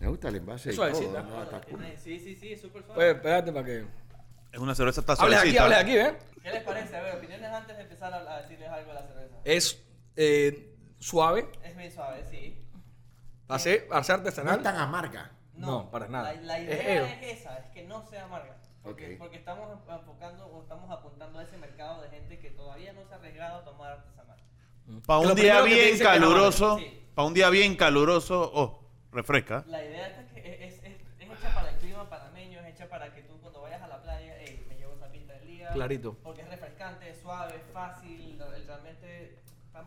Me 0.00 0.08
gusta 0.08 0.28
el 0.28 0.36
envase. 0.36 0.70
y 0.70 0.74
Suavecita. 0.74 1.22
todo, 1.22 1.36
¿no? 1.36 1.42
Está 1.44 1.60
cool. 1.62 1.84
Sí, 2.02 2.18
sí, 2.18 2.34
sí, 2.34 2.56
súper 2.56 2.82
suave. 2.82 2.94
Pues 2.94 3.14
espérate 3.16 3.52
para 3.52 3.64
que. 3.64 3.84
Es 4.52 4.58
una 4.58 4.74
cerveza 4.74 5.00
está 5.00 5.12
aquí, 5.14 5.56
hables 5.56 5.78
aquí, 5.78 5.96
¿eh? 5.96 6.12
¿Qué 6.42 6.50
les 6.50 6.62
parece? 6.64 6.96
A 6.96 7.02
ver, 7.02 7.16
opiniones 7.16 7.48
antes 7.50 7.76
de 7.76 7.82
empezar 7.84 8.12
a, 8.12 8.18
a 8.34 8.42
decirles 8.42 8.68
algo 8.68 8.88
de 8.88 8.94
la 8.94 9.06
cerveza. 9.06 9.36
Es 9.44 9.80
eh, 10.16 10.71
suave, 11.02 11.48
Es 11.64 11.76
bien 11.76 11.90
suave, 11.92 12.24
sí. 12.30 12.64
para 13.46 13.58
ser, 13.58 13.88
para 13.88 14.02
ser 14.04 14.16
No 14.20 14.28
es 14.28 14.38
artesanal. 14.38 14.62
tan 14.62 14.76
amarga. 14.76 15.30
No, 15.54 15.90
para 15.90 16.08
nada. 16.08 16.32
La, 16.34 16.40
la 16.42 16.58
Es 16.58 16.64
idea 16.64 17.04
ale. 17.04 17.30
es, 17.30 17.40
esa, 17.40 17.58
es 17.58 17.66
que 17.72 17.82
no 17.84 18.06
sea 18.08 18.24
amarga. 18.24 18.56
Porque, 18.82 19.12
Ok. 19.14 19.18
porque 19.18 19.36
estamos 19.36 19.70
enfocando 19.88 20.46
o 20.46 20.62
estamos 20.62 20.90
apuntando 20.90 21.38
a 21.38 21.42
ese 21.44 21.56
mercado 21.58 22.02
de 22.02 22.08
gente 22.08 22.38
que 22.38 22.50
todavía 22.50 22.92
no 22.94 23.04
se 23.06 23.12
ha 23.14 23.16
arriesgado 23.18 23.58
a 23.60 23.64
tomar 23.64 23.92
artesanal. 23.92 24.38
Para 25.06 25.20
Que 25.22 25.26
un 25.28 25.34
día 25.36 25.60
bien 25.62 25.98
no, 25.98 26.04
caluroso. 26.04 26.78
sí. 26.78 26.98
Para 27.14 27.28
un 27.28 27.34
día 27.34 27.50
bien 27.50 27.76
caluroso. 27.76 28.50
Oh, 28.54 28.82
refresca. 29.12 29.62
La 29.68 29.84
idea 29.84 30.08
es 30.08 30.32
que 30.32 30.40
es, 30.40 30.74
es, 30.74 30.84
es, 30.84 31.00
es 31.20 31.30
hecha 31.38 31.54
para 31.54 31.70
el 31.70 31.76
clima 31.76 32.08
panameño, 32.08 32.60
es 32.60 32.74
hecha 32.74 32.88
para 32.88 33.12
que 33.14 33.22
tú 33.22 33.38
cuando 33.40 33.60
vayas 33.62 33.82
a 33.82 33.86
la 33.88 34.02
playa, 34.02 34.36
ey, 34.40 34.64
me 34.68 34.76
llevo 34.76 34.94
esa 34.94 35.12
pinta 35.12 35.34
del 35.34 35.46
día. 35.46 35.70
Clarito. 35.72 36.14
Porque 36.22 36.40
es 36.42 36.48
refrescante, 36.48 37.10
es 37.10 37.20
suave, 37.20 37.54
es 37.56 37.72
fácil, 37.72 38.38
realmente 38.66 39.41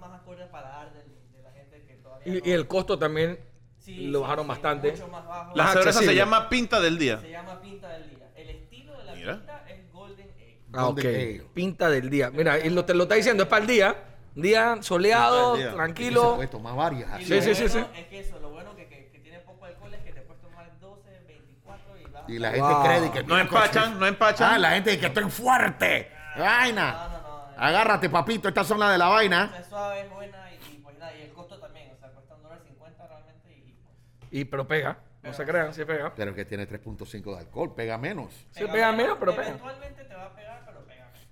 más 0.09 0.21
acorde 0.21 0.43
al 0.43 0.49
paladar 0.49 0.93
del- 0.93 1.31
de, 1.33 1.41
la 1.41 1.51
gente 1.51 1.83
que 1.85 1.93
todavía 1.95 2.27
Y, 2.27 2.39
no- 2.39 2.45
y 2.45 2.51
el 2.51 2.67
costo 2.67 2.97
también 2.99 3.39
Sí, 3.77 4.07
lo 4.07 4.19
sí, 4.19 4.21
bajaron 4.23 4.45
sí, 4.45 4.49
bastante. 4.49 4.91
Mucho 4.91 5.07
más 5.09 5.25
bajo. 5.27 5.55
La 5.55 5.67
cerveza 5.71 5.99
se 6.01 6.15
llama 6.15 6.49
Pinta 6.49 6.79
del 6.79 6.97
Día. 6.97 7.19
Se 7.19 7.29
llama 7.29 7.61
pinta 7.61 7.87
del 7.89 8.09
día. 8.09 8.31
El 8.35 8.49
estilo 8.49 8.97
de 8.97 9.03
la 9.03 9.13
Mira. 9.13 9.33
pinta 9.37 9.63
es 9.69 9.91
Golden 9.93 10.27
Ale. 10.35 10.57
Ah, 10.73 10.87
ok. 10.87 10.99
Ale. 10.99 11.43
Pinta 11.53 11.89
del 11.89 12.09
día. 12.09 12.31
Mira, 12.31 12.57
y 12.59 12.69
lo, 12.71 12.83
te 12.83 12.93
lo 12.95 13.03
está 13.03 13.13
diciendo, 13.15 13.43
es 13.43 13.49
para 13.49 13.61
el 13.61 13.67
día. 13.67 13.95
Día 14.33 14.77
soleado, 14.81 15.55
día. 15.55 15.67
Y 15.67 15.69
se 15.69 15.75
tranquilo. 15.75 16.35
puede 16.35 16.47
tomar 16.47 16.75
varias. 16.75 17.11
Así. 17.11 17.25
Sí, 17.25 17.41
sí, 17.41 17.55
sí, 17.55 17.67
bueno 17.67 17.87
sí. 17.93 17.99
Es 17.99 18.07
que 18.07 18.19
eso, 18.19 18.39
lo 18.39 18.49
bueno 18.49 18.75
que, 18.75 18.87
que, 18.87 19.09
que 19.11 19.19
tiene 19.19 19.39
poco 19.41 19.63
alcohol 19.65 19.93
es 19.93 20.01
que 20.01 20.11
te 20.13 20.21
puedes 20.21 20.41
tomar 20.41 20.79
12, 20.79 21.09
24 21.27 21.97
y 22.01 22.11
vas 22.11 22.23
Y 22.29 22.39
la 22.39 22.49
gente 22.51 22.61
Wow. 22.67 22.83
cree 22.83 23.11
que... 23.11 23.23
No 23.23 23.37
empachan, 23.39 23.99
no 23.99 24.05
empachan. 24.07 24.53
Ah, 24.55 24.57
la 24.57 24.71
gente 24.71 24.89
dice 24.89 24.99
que 25.01 25.07
estoy 25.07 25.29
fuerte. 25.29 26.11
Vaina. 26.37 27.14
Agárrate, 27.57 28.09
papito, 28.09 28.47
esta 28.47 28.63
zona 28.63 28.91
de 28.91 28.97
la 28.97 29.07
vaina. 29.07 29.55
Es 29.59 29.67
suave, 29.67 30.01
es 30.01 30.09
buena 30.11 30.37
y, 30.51 30.75
y 30.75 30.77
pues 30.79 30.97
nada, 30.97 31.15
y 31.15 31.21
el 31.23 31.31
costo 31.33 31.57
también, 31.59 31.91
o 31.93 31.97
sea, 31.97 32.09
cuesta 32.09 32.35
un 32.35 32.43
dólar 32.43 32.59
cincuenta 32.67 33.07
realmente 33.07 33.49
y 33.51 33.71
pues, 33.73 34.31
Y, 34.31 34.45
pero 34.45 34.67
pega. 34.67 34.97
No 35.23 35.33
se 35.33 35.43
crean, 35.43 35.73
sí 35.73 35.83
pega. 35.85 36.13
Pero 36.15 36.35
que 36.35 36.45
tiene 36.45 36.67
3.5 36.69 37.33
de 37.33 37.39
alcohol, 37.39 37.73
pega 37.75 37.97
menos. 37.97 38.31
Sí, 38.51 38.63
pega 38.71 38.91
menos, 38.91 39.17
pero 39.19 39.35
pega. 39.35 39.47
Eventualmente 39.47 40.03
te 40.03 40.13
va 40.13 40.25
a 40.25 40.35
pegar, 40.35 40.61
pero 40.65 40.85
pega 40.85 41.05
menos. 41.11 41.27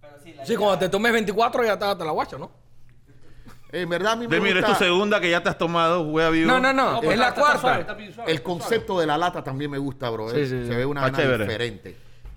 Pero 0.00 0.18
sí, 0.22 0.32
la 0.34 0.44
Sí, 0.44 0.52
idea- 0.54 0.58
cuando 0.58 0.78
te 0.80 0.88
tomes 0.88 1.12
24 1.12 1.64
ya 1.64 1.78
te, 1.78 1.94
te 1.96 2.04
la 2.04 2.10
guacho, 2.10 2.38
¿no? 2.38 2.50
En 3.70 3.88
verdad, 3.88 4.12
a 4.12 4.16
mí 4.16 4.26
me 4.28 4.34
De 4.34 4.40
mira, 4.42 4.58
es 4.58 4.64
tu 4.66 4.70
gusta 4.72 4.84
segunda 4.84 5.18
que 5.20 5.30
ya 5.30 5.42
te 5.42 5.48
has 5.48 5.56
tomado, 5.56 6.02
hueá 6.02 6.28
vivo. 6.30 6.46
No, 6.50 6.58
no, 6.60 6.72
no. 6.74 7.00
pues 7.00 7.12
es 7.12 7.18
la 7.18 7.28
está 7.28 7.58
suave, 7.58 7.84
cuarta. 7.86 7.96
el 8.26 8.42
concepto 8.42 8.98
de 9.00 9.06
la 9.06 9.16
lata 9.16 9.42
también 9.42 9.70
me 9.70 9.78
gusta, 9.78 10.10
bro. 10.10 10.28
Sí, 10.28 10.40
eh. 10.40 10.46
sí, 10.46 10.60
sí. 10.62 10.66
Se 10.66 10.74
ve 10.76 10.84
una 10.84 11.06
Está 11.06 11.12
vaina 11.18 11.32
chévere. 11.32 11.44
diferente. 11.44 11.96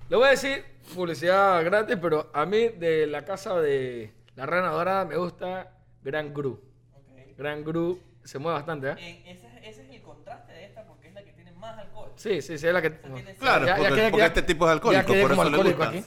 Le 0.10 0.16
voy 0.18 0.28
a 0.28 0.32
decir 0.32 0.64
publicidad 0.94 1.64
gratis, 1.64 1.98
pero 2.02 2.30
a 2.34 2.46
mí 2.46 2.70
de 2.70 3.08
la 3.08 3.26
casa 3.26 3.60
de 3.60 4.14
la 4.36 4.46
Rana 4.46 4.70
Dorada 4.70 5.06
me 5.06 5.18
gusta 5.18 5.72
Gran 6.04 6.34
Gru. 6.34 6.62
Ok. 6.94 7.38
Gran 7.38 7.64
Gru 7.64 8.00
se 8.24 8.38
mueve 8.38 8.58
bastante, 8.60 8.90
¿eh? 8.92 8.96
En- 9.00 9.28
ese, 9.36 9.48
es- 9.48 9.54
ese 9.64 9.84
es 9.84 9.90
el 9.90 10.02
contraste 10.04 10.54
de 10.54 10.66
esta 10.66 10.84
porque 10.86 11.08
es 11.08 11.14
la 11.16 11.24
que 11.24 11.32
tiene 11.34 11.52
más 11.54 11.78
alcohol. 11.80 12.12
Sí, 12.16 12.42
sí, 12.42 12.58
sí, 12.58 12.68
es 12.68 12.74
la 12.74 12.82
que... 12.82 12.92
tiene- 12.92 13.36
Claro, 13.36 13.66
Ya- 13.66 13.78
ya 13.78 13.78
porque, 13.78 13.96
quedé- 13.96 14.12
porque 14.12 14.22
ya- 14.22 14.28
este 14.28 14.42
tipo 14.44 14.66
es 14.66 14.72
quedé 15.14 15.22
por 15.24 15.32
eso 15.32 15.44
le 15.50 15.58
gusta. 15.74 15.90
aquí. 15.90 15.98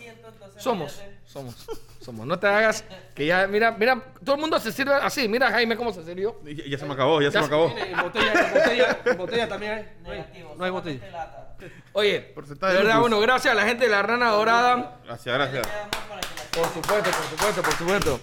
Somos, 0.58 1.02
somos. 1.24 1.66
Somos. 2.08 2.26
No 2.26 2.38
te 2.38 2.46
hagas 2.46 2.84
que 3.14 3.26
ya, 3.26 3.46
mira, 3.46 3.70
mira, 3.72 4.02
todo 4.24 4.36
el 4.36 4.40
mundo 4.40 4.58
se 4.58 4.72
sirve 4.72 4.94
así. 4.94 5.28
Mira, 5.28 5.50
Jaime, 5.50 5.76
cómo 5.76 5.92
se 5.92 6.02
sirvió. 6.04 6.40
Ya, 6.42 6.64
ya 6.66 6.78
se 6.78 6.86
me 6.86 6.94
acabó, 6.94 7.20
ya, 7.20 7.30
se 7.30 7.38
me 7.38 7.44
acabó. 7.44 7.68
Mire, 7.68 7.94
botella, 8.02 8.50
botella, 8.54 8.98
botella 9.18 9.48
también 9.48 9.72
hay. 9.72 9.88
No 10.02 10.10
hay, 10.10 10.18
Negativo. 10.20 10.54
no 10.56 10.64
hay 10.64 10.70
botella. 10.70 11.10
lata. 11.12 11.56
Oye, 11.92 12.20
Porcentaje 12.34 12.72
de 12.72 12.78
verdad, 12.82 13.00
bueno, 13.00 13.20
gracias 13.20 13.52
a 13.52 13.54
la 13.54 13.64
gente 13.64 13.84
de 13.84 13.90
la 13.90 14.00
rana 14.00 14.30
dorada. 14.30 14.96
Gracias, 15.04 15.34
gracias. 15.34 15.68
Por 16.54 16.64
supuesto, 16.72 17.10
por 17.10 17.24
supuesto, 17.28 17.62
por 17.62 17.72
supuesto. 17.74 18.20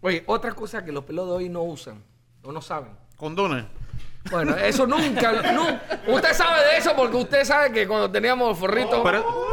Oye, 0.00 0.22
otra 0.26 0.52
cosa 0.52 0.82
que 0.82 0.90
los 0.90 1.04
pelos 1.04 1.26
de 1.26 1.32
hoy 1.34 1.48
no 1.50 1.62
usan 1.64 2.02
o 2.42 2.52
no 2.52 2.62
saben. 2.62 2.96
Condones. 3.16 3.66
Bueno, 4.30 4.56
eso 4.56 4.86
nunca, 4.86 5.32
nu- 5.52 6.14
Usted 6.14 6.32
sabe 6.32 6.64
de 6.64 6.76
eso 6.78 6.96
porque 6.96 7.16
usted 7.18 7.44
sabe 7.44 7.70
que 7.70 7.86
cuando 7.86 8.10
teníamos 8.10 8.58
forrito. 8.58 9.02
Pero- 9.02 9.46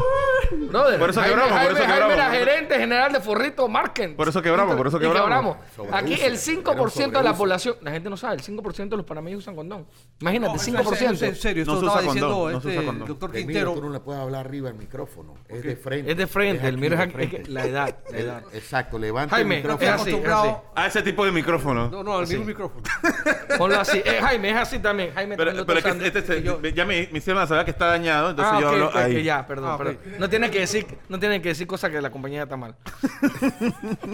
brother, 0.81 0.99
por 0.99 1.09
eso 1.09 1.21
Jaime- 1.21 1.29
quebramos, 1.35 1.51
por 1.51 1.59
Jaime- 1.59 1.73
eso 1.79 1.83
Jaime 1.87 1.93
quebramos. 1.93 2.15
era 2.15 2.29
gerente 2.45 2.75
general 2.79 3.13
de 3.13 3.19
Forrito 3.19 3.67
Marken. 3.67 4.15
Por 4.15 4.27
eso 4.27 4.41
quebramos, 4.41 4.75
por 4.75 4.87
eso 4.87 4.99
quebramos. 4.99 5.57
Aquí 5.91 6.13
el 6.21 6.37
5% 6.37 7.17
de 7.19 7.23
la 7.23 7.33
población, 7.35 7.75
la 7.81 7.91
gente 7.91 8.09
no 8.09 8.17
sabe, 8.17 8.35
el 8.35 8.41
5% 8.41 8.89
de 8.95 8.97
los 8.97 9.05
panameños 9.05 9.39
usan 9.39 9.55
condón. 9.55 9.85
Imagínate, 10.19 10.49
No, 10.53 10.55
eso- 10.55 10.65
5%. 10.65 11.13
eso 11.15 11.25
es 11.25 11.31
en 11.31 11.35
serio, 11.35 11.65
No 11.65 11.73
esto 11.73 11.79
se 11.81 11.85
estaba 11.87 12.05
condón, 12.05 12.13
diciendo 12.15 12.51
no 12.51 12.61
se 12.61 12.75
este 12.75 13.05
doctor 13.07 13.31
Quintero. 13.31 13.73
tú 13.73 13.81
no 13.81 13.89
le 13.89 13.99
puedes 13.99 14.21
hablar 14.21 14.45
arriba 14.45 14.69
al 14.69 14.75
micrófono. 14.75 15.33
Es 15.49 15.63
de 15.63 15.75
frente. 15.75 16.11
Es 16.11 16.17
de 16.17 16.27
frente, 16.27 16.67
el 16.67 16.75
aquí, 16.75 16.81
mío 16.89 16.93
es, 17.19 17.49
la 17.49 17.65
edad, 17.65 17.95
la 18.11 18.17
edad. 18.17 18.43
Exacto, 18.53 18.99
levanta 18.99 19.35
Jaime, 19.35 19.55
el 19.55 19.61
Estoy 19.61 19.73
micrófono. 19.73 19.95
es 19.95 20.01
así, 20.01 20.09
acostumbrado. 20.11 20.63
A 20.75 20.87
ese 20.87 21.01
tipo 21.01 21.25
de 21.25 21.31
micrófono. 21.31 21.89
No, 21.89 22.03
no, 22.03 22.17
al 22.17 22.27
mismo 22.27 22.45
micrófono. 22.45 22.83
Ponlo 23.57 23.79
así. 23.79 24.01
Eh, 24.03 24.19
Jaime, 24.21 24.51
es 24.51 24.57
así 24.57 24.79
también. 24.79 25.11
Jaime 25.13 25.37
Pero, 25.37 25.65
pero 25.65 25.79
es 25.79 25.85
que 25.85 26.07
este 26.07 26.43
ya 26.73 26.85
me, 26.85 27.07
me 27.11 27.17
hicieron 27.19 27.47
saber 27.47 27.65
que 27.65 27.71
está 27.71 27.87
dañado, 27.87 28.31
entonces 28.31 28.53
ah, 28.55 28.61
yo 28.61 28.69
hablo 28.69 28.91
ahí. 28.93 29.23
ya, 29.23 29.45
perdón, 29.45 29.69
Ah, 29.71 29.77
perdón. 29.77 29.99
No 30.19 30.29
tiene 30.29 30.49
que 30.49 30.59
decir, 30.71 30.97
no 31.09 31.19
tiene 31.19 31.41
que 31.41 31.49
decir 31.49 31.67
cosas 31.67 31.91
que 31.91 32.01
la 32.01 32.09
compañía 32.09 32.43
está 32.43 32.57
mal. 32.57 32.75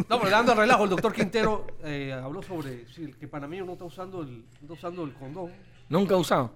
No, 0.09 0.19
pero 0.19 0.29
dando 0.29 0.55
relajo, 0.55 0.83
el 0.83 0.89
doctor 0.89 1.13
Quintero 1.13 1.67
eh, 1.83 2.13
habló 2.13 2.41
sobre 2.41 2.87
sí, 2.87 3.13
que 3.13 3.27
panameño 3.27 3.65
no 3.65 3.73
está 3.73 3.85
usando 3.85 4.21
el, 4.21 4.39
no 4.39 4.61
está 4.61 4.73
usando 4.73 5.03
el 5.03 5.13
condón. 5.13 5.51
Nunca 5.89 6.15
he 6.15 6.17
usado. 6.17 6.51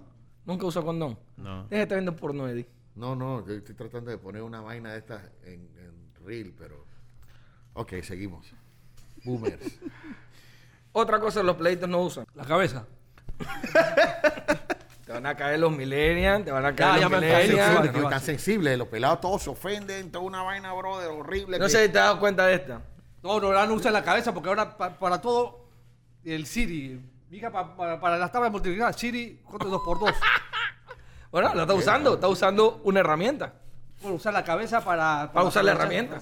Nunca 0.46 0.66
usado 0.66 0.86
condón. 0.86 1.18
No. 1.38 1.64
Deja 1.64 1.76
de 1.78 1.82
estar 1.84 1.98
viendo 1.98 2.16
porno, 2.16 2.48
Eddie. 2.48 2.68
No, 2.96 3.16
no, 3.16 3.46
yo 3.46 3.54
estoy 3.54 3.76
tratando 3.76 4.12
de 4.12 4.18
poner 4.18 4.42
una 4.42 4.62
vaina 4.62 4.92
de 4.94 5.00
estas 5.00 5.22
en, 5.44 5.70
en 5.78 6.26
reel, 6.26 6.54
pero... 6.58 6.86
Ok, 7.74 7.94
seguimos. 8.04 8.54
Boomers. 9.26 9.80
Otra 10.94 11.20
cosa 11.20 11.44
los 11.44 11.58
pleitos 11.58 11.90
no 11.90 12.02
usan. 12.02 12.26
La 12.36 12.46
cabeza. 12.46 12.86
Te 15.06 15.12
van 15.14 15.26
a 15.28 15.36
caer 15.36 15.60
los 15.60 15.72
millennials, 15.72 16.46
te 16.46 16.52
van 16.52 16.66
a 16.66 16.76
caer 16.76 17.02
ya 17.02 17.10
los 17.10 17.12
Tan 17.12 17.22
millennials. 17.22 17.48
sensible, 17.68 17.92
¿qué 17.92 17.98
no 17.98 18.04
va 18.04 18.08
a 18.08 18.12
tan 18.12 18.18
hacer? 18.18 18.36
sensible. 18.36 18.78
Los 18.78 18.88
pelados 18.88 19.22
todos 19.22 19.44
se 19.44 19.50
ofenden, 19.52 20.12
toda 20.12 20.26
una 20.26 20.42
vaina, 20.42 20.74
brother, 20.74 21.10
horrible. 21.10 21.60
No 21.60 21.66
que- 21.66 21.72
sé 21.72 21.86
si 21.86 21.92
te 21.92 22.00
has 22.00 22.06
dado 22.06 22.20
cuenta 22.20 22.46
de 22.48 22.56
esta. 22.56 22.82
No, 23.22 23.40
no, 23.40 23.48
ahora 23.48 23.66
no 23.68 23.74
usa 23.76 23.92
la 23.92 24.04
cabeza 24.04 24.34
porque 24.34 24.50
ahora 24.50 24.76
pa- 24.78 24.98
para 24.98 25.22
todo 25.22 25.68
el 26.24 26.46
Siri. 26.48 27.00
Mija, 27.30 27.52
pa- 27.52 27.76
para, 27.76 28.00
para 28.00 28.18
las 28.18 28.32
tablas 28.32 28.50
de 28.50 28.52
multiplicar, 28.52 28.94
Siri, 28.96 29.42
¿cuánto 29.46 29.66
es 29.66 29.72
2 29.72 29.82
por 29.86 30.00
2 30.00 30.10
Bueno, 31.32 31.54
la 31.54 31.62
está 31.64 31.74
usando, 31.74 32.14
está 32.16 32.28
usando 32.28 32.82
una 32.84 33.02
herramienta. 33.02 33.54
Bueno, 34.02 34.16
usar 34.18 34.34
la 34.34 34.44
cabeza 34.44 34.82
para... 34.84 35.32
Para 35.34 35.46
usar 35.48 35.66
la 35.66 35.72
herramienta. 35.72 36.20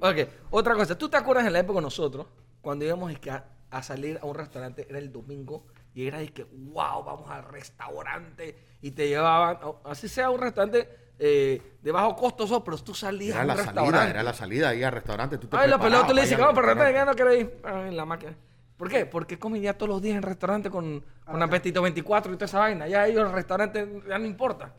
Ok, 0.00 0.16
otra 0.50 0.74
cosa. 0.74 0.96
¿Tú 0.96 1.08
te 1.08 1.16
acuerdas 1.16 1.46
en 1.46 1.52
la 1.52 1.58
época 1.60 1.78
de 1.78 1.82
nosotros, 1.82 2.26
cuando 2.60 2.84
íbamos 2.84 3.10
es 3.12 3.18
que 3.18 3.30
a, 3.30 3.44
a 3.70 3.82
salir 3.82 4.18
a 4.22 4.26
un 4.26 4.34
restaurante, 4.34 4.86
era 4.88 4.98
el 4.98 5.12
domingo, 5.12 5.66
y 5.94 6.06
era 6.06 6.18
de 6.18 6.28
que, 6.28 6.44
wow, 6.44 7.04
vamos 7.04 7.30
al 7.30 7.44
restaurante, 7.44 8.56
y 8.82 8.90
te 8.90 9.08
llevaban, 9.08 9.58
así 9.84 10.08
sea 10.08 10.30
un 10.30 10.40
restaurante 10.40 10.88
eh, 11.18 11.76
de 11.80 11.92
bajo 11.92 12.16
costo, 12.16 12.62
pero 12.64 12.76
tú 12.78 12.94
salías 12.94 13.36
Era 13.36 13.40
a 13.40 13.42
un 13.42 13.48
la 13.48 13.54
restaurante. 13.54 13.90
salida, 13.98 14.10
era 14.10 14.22
la 14.22 14.32
salida 14.34 14.68
ahí 14.70 14.82
al 14.82 14.92
restaurante. 14.92 15.38
Tú 15.38 15.46
te 15.46 15.56
Ay, 15.56 15.70
pelados 15.80 16.06
tú 16.08 16.14
le 16.14 16.22
dices, 16.22 16.38
vamos 16.38 16.54
ya 16.92 17.04
no 17.04 17.14
quiero 17.14 17.34
ir. 17.34 17.60
Ay, 17.64 17.94
la 17.94 18.04
máquina. 18.04 18.34
¿Por 18.76 18.88
qué? 18.88 19.06
Porque 19.06 19.38
comen 19.38 19.62
ya 19.62 19.74
todos 19.74 19.88
los 19.88 20.02
días 20.02 20.16
en 20.16 20.22
restaurante 20.22 20.68
con, 20.68 21.04
con 21.24 21.40
apetito 21.40 21.80
24 21.80 22.32
y 22.32 22.36
toda 22.36 22.46
esa 22.46 22.58
vaina. 22.58 22.88
Ya 22.88 23.06
ellos 23.06 23.24
el 23.28 23.32
restaurante 23.32 24.02
ya 24.08 24.18
no 24.18 24.26
importa. 24.26 24.72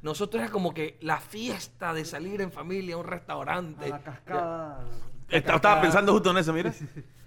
Nosotros 0.00 0.42
era 0.42 0.50
como 0.50 0.72
que 0.72 0.96
la 1.02 1.20
fiesta 1.20 1.92
de 1.92 2.04
salir 2.06 2.40
en 2.40 2.50
familia 2.50 2.94
a 2.94 2.98
un 2.98 3.06
A 3.06 3.10
restaurante. 3.10 3.88
la 3.90 4.00
cascada. 4.00 4.80
Esta- 5.28 5.54
Estaba 5.56 5.80
pensando 5.82 6.12
justo 6.12 6.30
en 6.30 6.38
eso, 6.38 6.52
mire. 6.54 6.72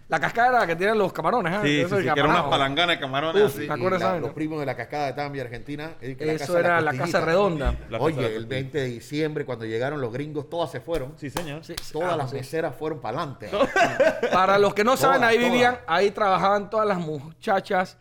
Sí, 0.05 0.12
La 0.12 0.19
cascada 0.19 0.50
era 0.50 0.59
la 0.59 0.67
que 0.67 0.75
tienen 0.75 0.97
los 1.00 1.12
camarones, 1.12 1.51
¿ah? 1.53 1.62
sí, 1.63 1.79
Eso 1.81 1.89
sí, 1.97 2.03
de 2.03 2.13
que 2.13 2.19
era 2.19 2.24
unas 2.25 2.27
camarón. 2.38 2.50
palanganas 2.51 2.95
de 2.95 3.00
camarones 3.00 3.43
Uf, 3.43 3.55
así. 3.57 3.65
¿te 3.67 3.74
acuerdas 3.74 4.01
la- 4.01 4.19
los 4.19 4.33
primos 4.33 4.59
de 4.59 4.65
la 4.67 4.75
cascada 4.75 5.07
de 5.07 5.13
Tambia, 5.13 5.41
Argentina. 5.43 5.91
Eso 6.00 6.38
casa 6.53 6.59
era 6.59 6.81
la 6.81 6.93
casa 6.93 7.21
redonda. 7.21 7.75
La 7.89 7.97
Oye, 8.00 8.17
el 8.19 8.24
costilla. 8.33 8.47
20 8.47 8.77
de 8.77 8.85
diciembre, 8.85 9.45
cuando 9.45 9.65
llegaron 9.65 10.00
los 10.01 10.13
gringos, 10.13 10.47
todas 10.47 10.69
se 10.71 10.79
fueron. 10.79 11.13
Sí, 11.17 11.29
señor. 11.31 11.63
Sí, 11.65 11.74
sí. 11.81 11.93
Todas 11.93 12.13
Ah, 12.13 12.17
las 12.17 12.29
sí. 12.29 12.35
meseras 12.38 12.75
fueron 12.75 13.00
para 13.01 13.17
adelante. 13.17 13.50
Para 14.31 14.59
los 14.59 14.74
que 14.75 14.83
no 14.83 14.95
saben, 14.95 15.17
Todas, 15.21 15.29
ahí 15.31 15.38
vivían, 15.39 15.74
todas. 15.75 15.85
ahí 15.88 16.12
trabajaban 16.12 16.69
todas 16.69 16.88
las 16.88 17.00
muchachas 17.00 17.97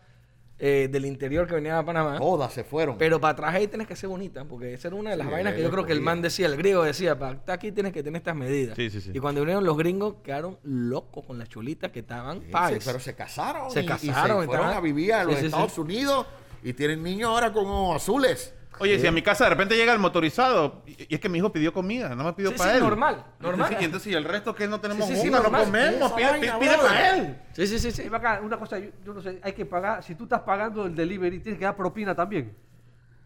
eh, 0.59 0.89
del 0.91 1.05
interior 1.05 1.47
que 1.49 1.55
venían 1.55 1.77
a 1.77 1.85
Panamá. 1.85 2.19
Todas 2.19 2.53
se 2.53 2.63
fueron. 2.65 2.97
Pero 2.97 3.21
para 3.21 3.33
atrás 3.33 3.55
ahí 3.55 3.67
tienes 3.67 3.87
que 3.89 3.97
ser 3.97 4.09
bonita, 4.09 4.45
porque 4.45 4.73
esa 4.75 4.89
era 4.89 4.97
una 4.97 5.11
de 5.11 5.17
las 5.17 5.27
Sí, 5.27 5.33
vainas 5.33 5.55
que 5.55 5.63
yo 5.63 5.71
creo 5.71 5.85
que 5.85 5.93
el 5.93 6.01
man 6.01 6.23
decía, 6.23 6.47
el 6.47 6.57
griego 6.57 6.85
decía, 6.85 7.19
para 7.19 7.33
estar 7.33 7.55
aquí 7.57 7.73
tienes 7.73 7.93
que 7.93 8.03
tener 8.03 8.19
estas 8.19 8.37
medidas. 8.37 8.77
Sí, 8.77 8.89
sí, 8.89 9.01
sí. 9.01 9.11
Y 9.13 9.19
cuando 9.19 9.41
vinieron 9.41 9.65
los 9.65 9.77
gringos, 9.77 10.17
quedaron 10.23 10.59
locos 10.63 11.25
con 11.27 11.39
las 11.39 11.49
cholitas 11.49 11.91
que 11.91 12.01
estaban 12.01 12.41
paes. 12.53 12.85
pero 12.85 13.01
se 13.01 13.15
casaron. 13.15 13.71
Se 13.71 13.81
y- 13.81 13.85
y 13.85 13.87
casaron, 13.87 14.41
se 14.43 14.47
fueron 14.47 14.53
estaban- 14.67 14.77
a 14.77 14.81
vivir 14.81 15.13
a 15.13 15.25
los. 15.25 15.35
Estados 15.43 15.77
Unidos 15.79 16.27
y 16.63 16.73
tienen 16.73 17.03
niños 17.03 17.29
ahora 17.31 17.53
con 17.53 17.67
ojos 17.67 17.97
azules. 18.03 18.55
Oye, 18.81 18.99
si 18.99 19.07
a 19.07 19.13
mi 19.13 19.23
casa 19.23 19.45
de 19.45 19.51
repente 19.51 19.77
llega 19.77 19.93
el 19.93 19.99
motorizado, 19.99 20.83
y 20.87 21.07
y 21.09 21.15
es 21.15 21.21
que 21.21 21.29
mi 21.29 21.39
hijo 21.39 21.53
pidió 21.53 21.73
comida, 21.73 22.15
no 22.15 22.25
me 22.25 22.33
pidió 22.33 22.51
Sí, 22.51 22.57
para 22.59 22.73
sí, 22.73 22.77
él. 22.79 22.83
normal, 22.83 23.25
normal. 23.41 23.77
Y 23.81 23.85
entonces, 23.85 24.13
y 24.13 24.15
el 24.15 24.25
resto 24.25 24.55
que 24.55 24.67
no 24.67 24.81
tenemos 24.81 25.07
Sí, 25.07 25.15
sí, 25.15 25.21
sí, 25.21 25.27
juntas, 25.29 25.39
no 25.39 25.43
normal. 25.51 25.65
comemos, 25.67 26.13
pide, 26.13 26.27
vaina, 26.31 26.41
pide- 26.41 26.59
pide 26.59 26.77
brother. 26.77 26.87
para 26.91 27.17
él. 27.17 27.37
Sí, 27.53 27.67
sí, 27.67 27.79
sí, 27.79 27.91
sí. 27.93 28.03
Sí, 28.03 28.11
acá, 28.15 28.41
una 28.43 28.57
cosa, 28.59 28.79
yo, 28.79 28.91
yo 29.05 29.15
no 29.15 29.21
sé, 29.23 29.39
hay 29.43 29.53
que 29.53 29.65
pagar, 29.65 30.03
si 30.03 30.15
tú 30.15 30.25
estás 30.25 30.41
pagando 30.41 30.87
el 30.87 30.95
delivery, 30.95 31.39
tienes 31.41 31.59
que 31.59 31.65
dar 31.65 31.77
propina 31.77 32.15
también. 32.15 32.55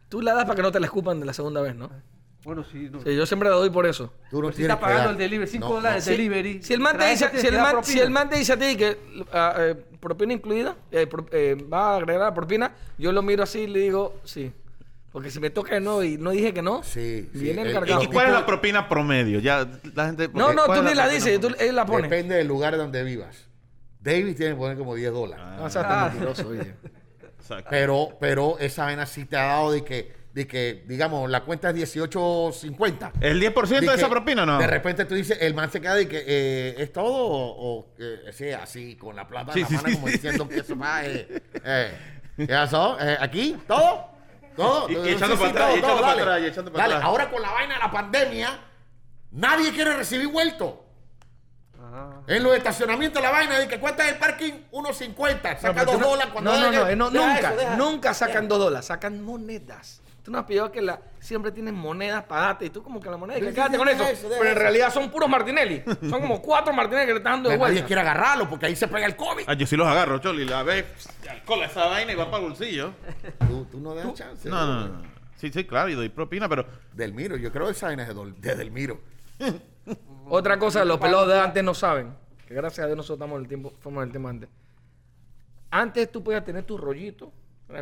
Tú 0.08 0.20
la 0.20 0.34
das 0.34 0.44
para 0.44 0.56
que 0.56 0.62
no 0.62 0.70
te 0.72 0.80
la 0.80 0.86
escupan 0.86 1.18
de 1.20 1.26
la 1.26 1.32
segunda 1.32 1.60
vez, 1.60 1.74
¿no? 1.74 1.90
Bueno, 2.44 2.62
sí, 2.64 2.88
no. 2.90 3.02
Sí, 3.02 3.14
yo 3.16 3.26
siempre 3.26 3.48
la 3.50 3.56
doy 3.56 3.68
por 3.68 3.84
eso. 3.84 4.12
Tú 4.30 4.40
no 4.40 4.52
si 4.52 4.62
estás 4.62 4.76
que 4.76 4.80
pagando 4.82 5.04
dar- 5.04 5.12
el 5.12 5.18
delivery, 5.18 5.50
5 5.50 5.68
No, 5.68 5.74
dólares 5.74 6.04
de 6.04 6.12
delivery. 6.12 6.62
Si 6.62 6.72
el 6.72 6.80
man 6.80 6.96
te 6.96 7.10
dice, 7.10 7.30
si 7.40 7.46
el 7.48 7.58
man, 7.58 7.84
si 7.84 7.98
el 8.00 8.10
man 8.10 8.30
te 8.30 8.36
dice 8.36 8.52
a 8.52 8.56
ti 8.58 8.76
que 8.76 8.96
eh, 9.34 9.74
propina 10.00 10.32
incluida, 10.32 10.76
eh, 10.90 11.06
pro- 11.06 11.26
eh, 11.32 11.56
va 11.70 11.94
a 11.94 11.96
agregar 11.96 12.22
la 12.22 12.34
propina, 12.34 12.72
yo 12.96 13.12
lo 13.12 13.22
miro 13.22 13.42
así 13.42 13.60
y 13.60 13.66
le 13.66 13.80
digo, 13.80 14.14
sí. 14.24 14.52
Porque 15.12 15.30
si 15.30 15.40
me 15.40 15.48
toca 15.50 15.70
que 15.70 15.80
no 15.80 16.02
y 16.02 16.18
no 16.18 16.30
dije 16.30 16.52
que 16.52 16.60
no, 16.62 16.82
Sí, 16.82 17.28
viene 17.32 17.62
el 17.62 17.68
el- 17.68 17.74
cargado. 17.74 18.02
¿Y 18.02 18.06
cuál 18.08 18.26
es 18.26 18.32
la 18.32 18.44
propina 18.46 18.88
promedio? 18.88 19.40
Ya 19.40 19.66
la 19.94 20.06
gente. 20.06 20.28
No, 20.34 20.52
no, 20.52 20.66
¿cuál 20.66 20.80
tú 20.80 20.84
ni 20.88 20.94
la 20.94 21.08
dices, 21.08 21.40
tú, 21.40 21.48
él 21.58 21.74
la 21.74 21.86
pone. 21.86 22.02
Depende 22.08 22.34
del 22.36 22.46
lugar 22.46 22.76
donde 22.76 23.02
vivas. 23.04 23.46
David 24.00 24.36
tiene 24.36 24.52
que 24.52 24.58
poner 24.58 24.76
como 24.78 24.94
10 24.94 25.10
dólares. 25.12 25.44
No, 25.56 25.64
o 25.64 25.70
sea, 25.70 25.82
está 25.82 26.04
Ah. 26.04 26.08
mentiroso, 26.10 26.48
oye. 26.48 26.74
Exacto. 27.40 27.66
Pero, 27.70 28.16
pero 28.20 28.58
esa 28.58 28.84
vaina 28.84 29.06
sí 29.06 29.24
te 29.24 29.36
ha 29.36 29.44
dado 29.44 29.72
de 29.72 29.82
que, 29.82 30.12
de 30.34 30.46
que 30.46 30.84
digamos, 30.86 31.28
la 31.30 31.40
cuenta 31.42 31.70
es 31.70 31.76
18.50. 31.76 33.12
¿El 33.20 33.40
10% 33.40 33.80
de, 33.80 33.86
que 33.88 33.94
esa 33.94 34.08
propina 34.10 34.44
no? 34.44 34.58
De 34.58 34.66
repente 34.66 35.04
tú 35.06 35.14
dices, 35.14 35.38
el 35.40 35.54
man 35.54 35.70
se 35.72 35.80
queda 35.80 35.94
de 35.94 36.06
que 36.06 36.22
eh, 36.26 36.74
es 36.78 36.92
todo 36.92 37.06
o, 37.14 37.78
o, 37.80 37.94
eh, 37.98 38.30
sí, 38.32 38.50
así, 38.50 38.94
con 38.96 39.16
la 39.16 39.26
plata 39.26 39.52
Sí, 39.54 39.60
en 39.60 39.62
la 39.64 39.68
sí, 39.68 39.74
mano, 39.76 39.88
sí, 39.88 39.94
como 39.94 40.06
sí. 40.08 40.12
diciendo 40.12 40.48
que 40.48 40.58
eso 40.58 40.74
eh, 41.02 41.42
eh, 41.64 41.92
¿qué 42.36 42.46
pasó? 42.46 42.98
Eh, 43.00 43.16
¿Aquí? 43.20 43.56
¿Todo? 43.66 44.17
¿Todo? 44.58 44.88
Y- 44.88 44.92
y 44.92 45.02
Sí, 45.04 45.08
echando 45.10 45.36
sí, 45.36 45.40
para 45.40 45.50
atrás, 45.50 45.66
todo, 45.66 45.76
y 45.76 45.78
echando 45.78 45.86
todo, 45.94 46.00
para 46.02 46.08
dale. 46.10 46.22
atrás, 46.22 46.40
y 46.40 46.46
echando 46.46 46.72
para 46.72 46.82
Dale, 46.84 46.94
atrás. 46.96 47.08
ahora 47.08 47.30
con 47.30 47.42
la 47.42 47.50
vaina 47.52 47.74
de 47.74 47.80
la 47.80 47.90
pandemia, 47.90 48.58
nadie 49.30 49.72
quiere 49.72 49.94
recibir 49.96 50.26
vuelto. 50.28 50.84
Ah. 51.80 52.20
En 52.26 52.42
los 52.42 52.54
estacionamientos 52.56 53.22
la 53.22 53.30
vaina 53.30 53.58
de 53.58 53.68
que 53.68 53.78
cuenta 53.80 54.06
el 54.08 54.18
parking 54.18 54.52
1.50, 54.72 55.58
saca 55.60 55.72
pero 55.72 55.84
tú 55.86 55.92
2 55.92 56.00
no- 56.00 56.08
dólares 56.08 56.32
cuando 56.32 56.52
No, 56.52 56.60
no, 56.60 56.72
no, 56.72 56.88
eh, 56.88 56.96
no, 56.96 57.10
nunca, 57.10 57.38
eso, 57.38 57.56
deja. 57.56 57.76
nunca 57.76 58.14
sacan 58.14 58.48
dos 58.48 58.58
dólares, 58.58 58.86
sacan 58.86 59.22
monedas. 59.22 60.02
Tú 60.28 60.32
no 60.32 60.40
has 60.40 60.44
pillado 60.44 60.70
que 60.70 60.82
la, 60.82 61.00
siempre 61.20 61.50
tienen 61.50 61.74
monedas 61.74 62.22
para 62.24 62.42
darte 62.42 62.66
y 62.66 62.68
tú 62.68 62.82
como 62.82 63.00
que 63.00 63.08
la 63.08 63.16
moneda, 63.16 63.38
y 63.38 63.40
que 63.40 63.54
quédate 63.54 63.78
con 63.78 63.88
eso. 63.88 64.04
Pero 64.28 64.50
en 64.50 64.56
realidad 64.56 64.92
son 64.92 65.10
puros 65.10 65.26
Martinelli. 65.26 65.82
Son 66.02 66.20
como 66.20 66.42
cuatro 66.42 66.70
Martinelli 66.74 67.06
que 67.06 67.12
le 67.14 67.18
están 67.20 67.32
dando 67.36 67.48
de 67.48 67.54
Pero 67.54 67.64
nadie 67.64 67.74
vuelta. 67.76 67.86
quiere 67.86 68.02
agarrarlo 68.02 68.46
porque 68.46 68.66
ahí 68.66 68.76
se 68.76 68.88
pega 68.88 69.06
el 69.06 69.16
COVID. 69.16 69.44
Ah, 69.46 69.54
yo 69.54 69.66
sí 69.66 69.74
los 69.74 69.88
agarro, 69.88 70.18
Choli. 70.18 70.44
La 70.44 70.62
ves, 70.64 70.84
alcohol 71.30 71.62
esa 71.62 71.86
vaina 71.86 72.12
y 72.12 72.14
va 72.14 72.26
para 72.26 72.42
el 72.42 72.50
bolsillo. 72.50 72.92
Tú, 73.48 73.64
tú 73.70 73.80
no 73.80 73.94
das 73.94 74.12
chance. 74.12 74.50
No, 74.50 74.66
no, 74.66 74.88
no. 74.88 75.02
Sí, 75.36 75.50
sí, 75.50 75.64
claro, 75.64 75.88
y 75.88 75.94
doy 75.94 76.10
propina, 76.10 76.46
pero. 76.46 76.66
Delmiro, 76.92 77.38
yo 77.38 77.50
creo 77.50 77.64
que 77.64 77.72
esa 77.72 77.86
vaina 77.86 78.02
es 78.02 78.14
de, 78.14 78.54
Delmiro. 78.54 79.00
Otra 80.28 80.58
cosa, 80.58 80.84
los 80.84 80.98
pelados 80.98 81.28
de 81.28 81.40
antes 81.40 81.64
no 81.64 81.72
saben. 81.72 82.14
Que 82.46 82.52
gracias 82.52 82.84
a 82.84 82.86
Dios 82.86 82.98
nosotros 82.98 83.16
estamos 83.16 83.36
en 83.36 83.44
el 83.44 83.48
tiempo, 83.48 83.72
fuimos 83.80 84.02
en 84.02 84.08
el 84.08 84.12
tema 84.12 84.28
antes. 84.28 84.50
Antes 85.70 86.12
tú 86.12 86.22
podías 86.22 86.44
tener 86.44 86.64
tu 86.64 86.76
rollito, 86.76 87.32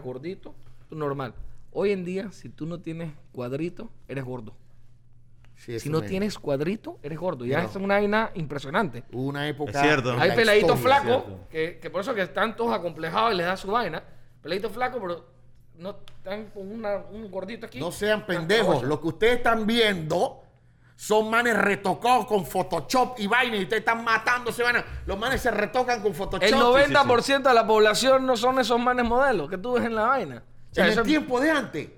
gordito, 0.00 0.54
tú 0.88 0.94
normal. 0.94 1.34
Hoy 1.72 1.92
en 1.92 2.04
día, 2.04 2.30
si 2.32 2.48
tú 2.48 2.66
no 2.66 2.80
tienes 2.80 3.12
cuadrito, 3.32 3.90
eres 4.08 4.24
gordo. 4.24 4.54
Sí, 5.56 5.78
Si 5.80 5.88
no 5.88 6.00
me- 6.00 6.08
tienes 6.08 6.38
cuadrito, 6.38 6.98
eres 7.02 7.18
gordo. 7.18 7.44
Ya 7.46 7.62
No. 7.62 7.68
es 7.68 7.76
una 7.76 7.94
vaina 7.94 8.30
impresionante. 8.34 9.04
Una 9.12 9.48
época. 9.48 9.70
Es 9.72 9.80
cierto. 9.80 10.12
Hay 10.18 10.28
la 10.30 10.34
peladitos 10.34 10.78
flacos, 10.80 11.24
que, 11.50 11.78
que 11.80 11.90
por 11.90 12.02
eso 12.02 12.14
que 12.14 12.22
están 12.22 12.56
todos 12.56 12.74
acomplejados 12.74 13.32
y 13.32 13.36
les 13.36 13.46
da 13.46 13.56
su 13.56 13.70
vaina. 13.70 14.02
Peladitos 14.42 14.72
flacos, 14.72 15.00
pero 15.00 15.24
no 15.78 15.90
están 16.18 16.46
con 16.50 16.70
una- 16.70 16.98
un 17.10 17.30
gordito 17.30 17.66
aquí. 17.66 17.80
No 17.80 17.90
sean 17.90 18.26
pendejos. 18.26 18.82
Lo 18.82 19.00
que 19.00 19.08
ustedes 19.08 19.36
están 19.38 19.66
viendo 19.66 20.42
Son 20.98 21.28
manes 21.28 21.54
retocados 21.54 22.24
con 22.24 22.46
Photoshop 22.46 23.20
y 23.20 23.26
vaina 23.26 23.54
y 23.58 23.64
ustedes 23.64 23.80
están 23.80 24.02
matándose, 24.02 24.62
vaina. 24.62 24.82
Los 25.04 25.18
manes 25.18 25.42
se 25.42 25.50
retocan 25.50 26.00
con 26.00 26.14
Photoshop. 26.14 26.42
El 26.42 26.54
90% 26.54 27.50
de 27.50 27.54
la 27.54 27.66
población 27.66 28.24
no 28.24 28.34
son 28.34 28.58
esos 28.60 28.80
manes 28.80 29.04
modelos 29.04 29.50
que 29.50 29.58
tú 29.58 29.74
ves 29.74 29.84
en 29.84 29.94
la 29.94 30.06
vaina. 30.06 30.42
Sea, 30.76 30.84
en 30.86 30.92
eso- 30.92 31.00
el 31.00 31.06
tiempo 31.06 31.40
de 31.40 31.50
antes, 31.50 31.88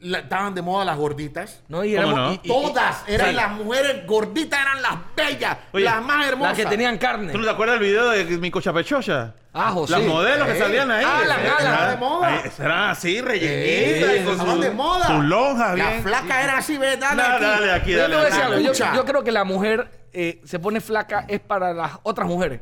la- 0.00 0.18
estaban 0.20 0.54
de 0.54 0.62
moda 0.62 0.84
las 0.84 0.96
gorditas. 0.96 1.60
No, 1.68 1.84
y 1.84 1.94
¿Cómo 1.94 2.08
éramos- 2.08 2.28
no? 2.28 2.32
y- 2.34 2.40
y- 2.42 2.48
Todas 2.48 3.04
eran 3.06 3.28
sí. 3.30 3.34
las 3.34 3.50
mujeres 3.52 4.06
gorditas, 4.06 4.60
eran 4.60 4.82
las 4.82 4.94
bellas, 5.16 5.56
Oye, 5.72 5.84
las 5.84 6.02
más 6.02 6.26
hermosas. 6.26 6.56
Las 6.58 6.64
que 6.64 6.70
tenían 6.70 6.96
carne. 6.98 7.32
¿Tú 7.32 7.38
no 7.38 7.44
te 7.44 7.50
acuerdas 7.50 7.78
del 7.78 7.88
video 7.88 8.08
de 8.10 8.24
mi 8.38 8.50
cochapechocha? 8.50 9.34
Ajo, 9.52 9.84
Las 9.88 10.00
sí. 10.00 10.06
modelos 10.06 10.46
que 10.48 10.56
Eh. 10.56 10.58
salían 10.60 10.90
ahí. 10.92 11.04
Ah, 11.06 11.22
las 11.26 11.42
galas. 11.42 11.60
eran- 11.62 11.90
de 11.90 11.96
moda. 11.96 12.28
ahí, 12.28 12.40
Eran 12.60 12.90
así, 12.90 13.16
Eh, 13.18 13.22
rellenitas. 13.22 14.16
y 14.20 14.24
con 14.24 14.32
estaban 14.34 14.56
su- 14.56 14.60
de 14.62 14.70
moda. 14.70 15.06
Sus 15.06 15.24
lonjas, 15.24 15.78
La 15.78 15.90
bien. 15.90 16.02
flaca 16.02 16.42
era 16.44 16.58
así, 16.58 16.78
¿ves? 16.78 16.98
Dale 17.00 17.22
Dale, 17.22 17.34
aquí. 17.34 17.44
dale, 17.44 17.72
aquí, 17.72 17.90
Yo 17.90 17.96
te 17.96 18.02
dale. 18.02 18.14
voy 18.14 18.22
a 18.22 18.24
decir 18.26 18.40
dale. 18.42 18.54
algo, 18.54 18.64
yo, 18.66 18.72
Escucha. 18.72 18.94
yo 18.94 19.04
creo 19.04 19.24
que 19.24 19.32
la 19.32 19.44
mujer 19.44 19.90
eh, 20.12 20.40
se 20.44 20.58
pone 20.58 20.80
flaca 20.80 21.24
es 21.28 21.38
para 21.40 21.72
las 21.72 21.92
otras 22.04 22.26
mujeres. 22.26 22.60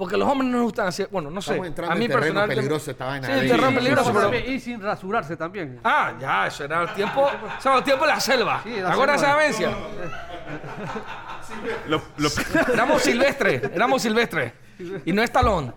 Porque 0.00 0.16
los 0.16 0.26
hombres 0.26 0.48
no 0.50 0.56
les 0.56 0.64
gustan 0.64 0.86
así. 0.86 1.04
Bueno, 1.10 1.30
no 1.30 1.42
sé. 1.42 1.50
Estamos 1.50 1.66
entrando 1.66 1.92
a 1.92 1.94
mí 1.94 2.06
en 2.06 2.10
terreno 2.10 2.24
personalmente- 2.26 2.56
peligroso 2.56 2.90
esta 2.90 3.04
vaina. 3.04 3.26
Sí, 3.26 3.48
terreno 3.48 3.74
peligroso, 3.74 4.12
pero... 4.14 4.34
Y 4.34 4.58
sin 4.58 4.80
rasurarse 4.80 5.36
también. 5.36 5.78
Ah, 5.84 6.14
ya, 6.18 6.46
eso 6.46 6.64
era 6.64 6.80
el 6.84 6.94
tiempo... 6.94 7.20
O 7.58 7.60
sea, 7.60 7.76
el 7.76 7.84
tiempo 7.84 8.06
de 8.06 8.10
la 8.14 8.18
selva. 8.18 8.62
Sí, 8.64 8.70
¿Te 8.76 8.80
la 8.80 9.36
de 9.36 9.48
esa? 9.50 9.70
Lo- 11.86 12.02
lo- 12.16 12.30
Éramos 12.72 13.02
silvestres, 13.02 13.62
éramos 13.74 14.00
silvestres. 14.00 14.52
Y 15.04 15.12
no 15.12 15.22
es 15.22 15.30
talón. 15.30 15.74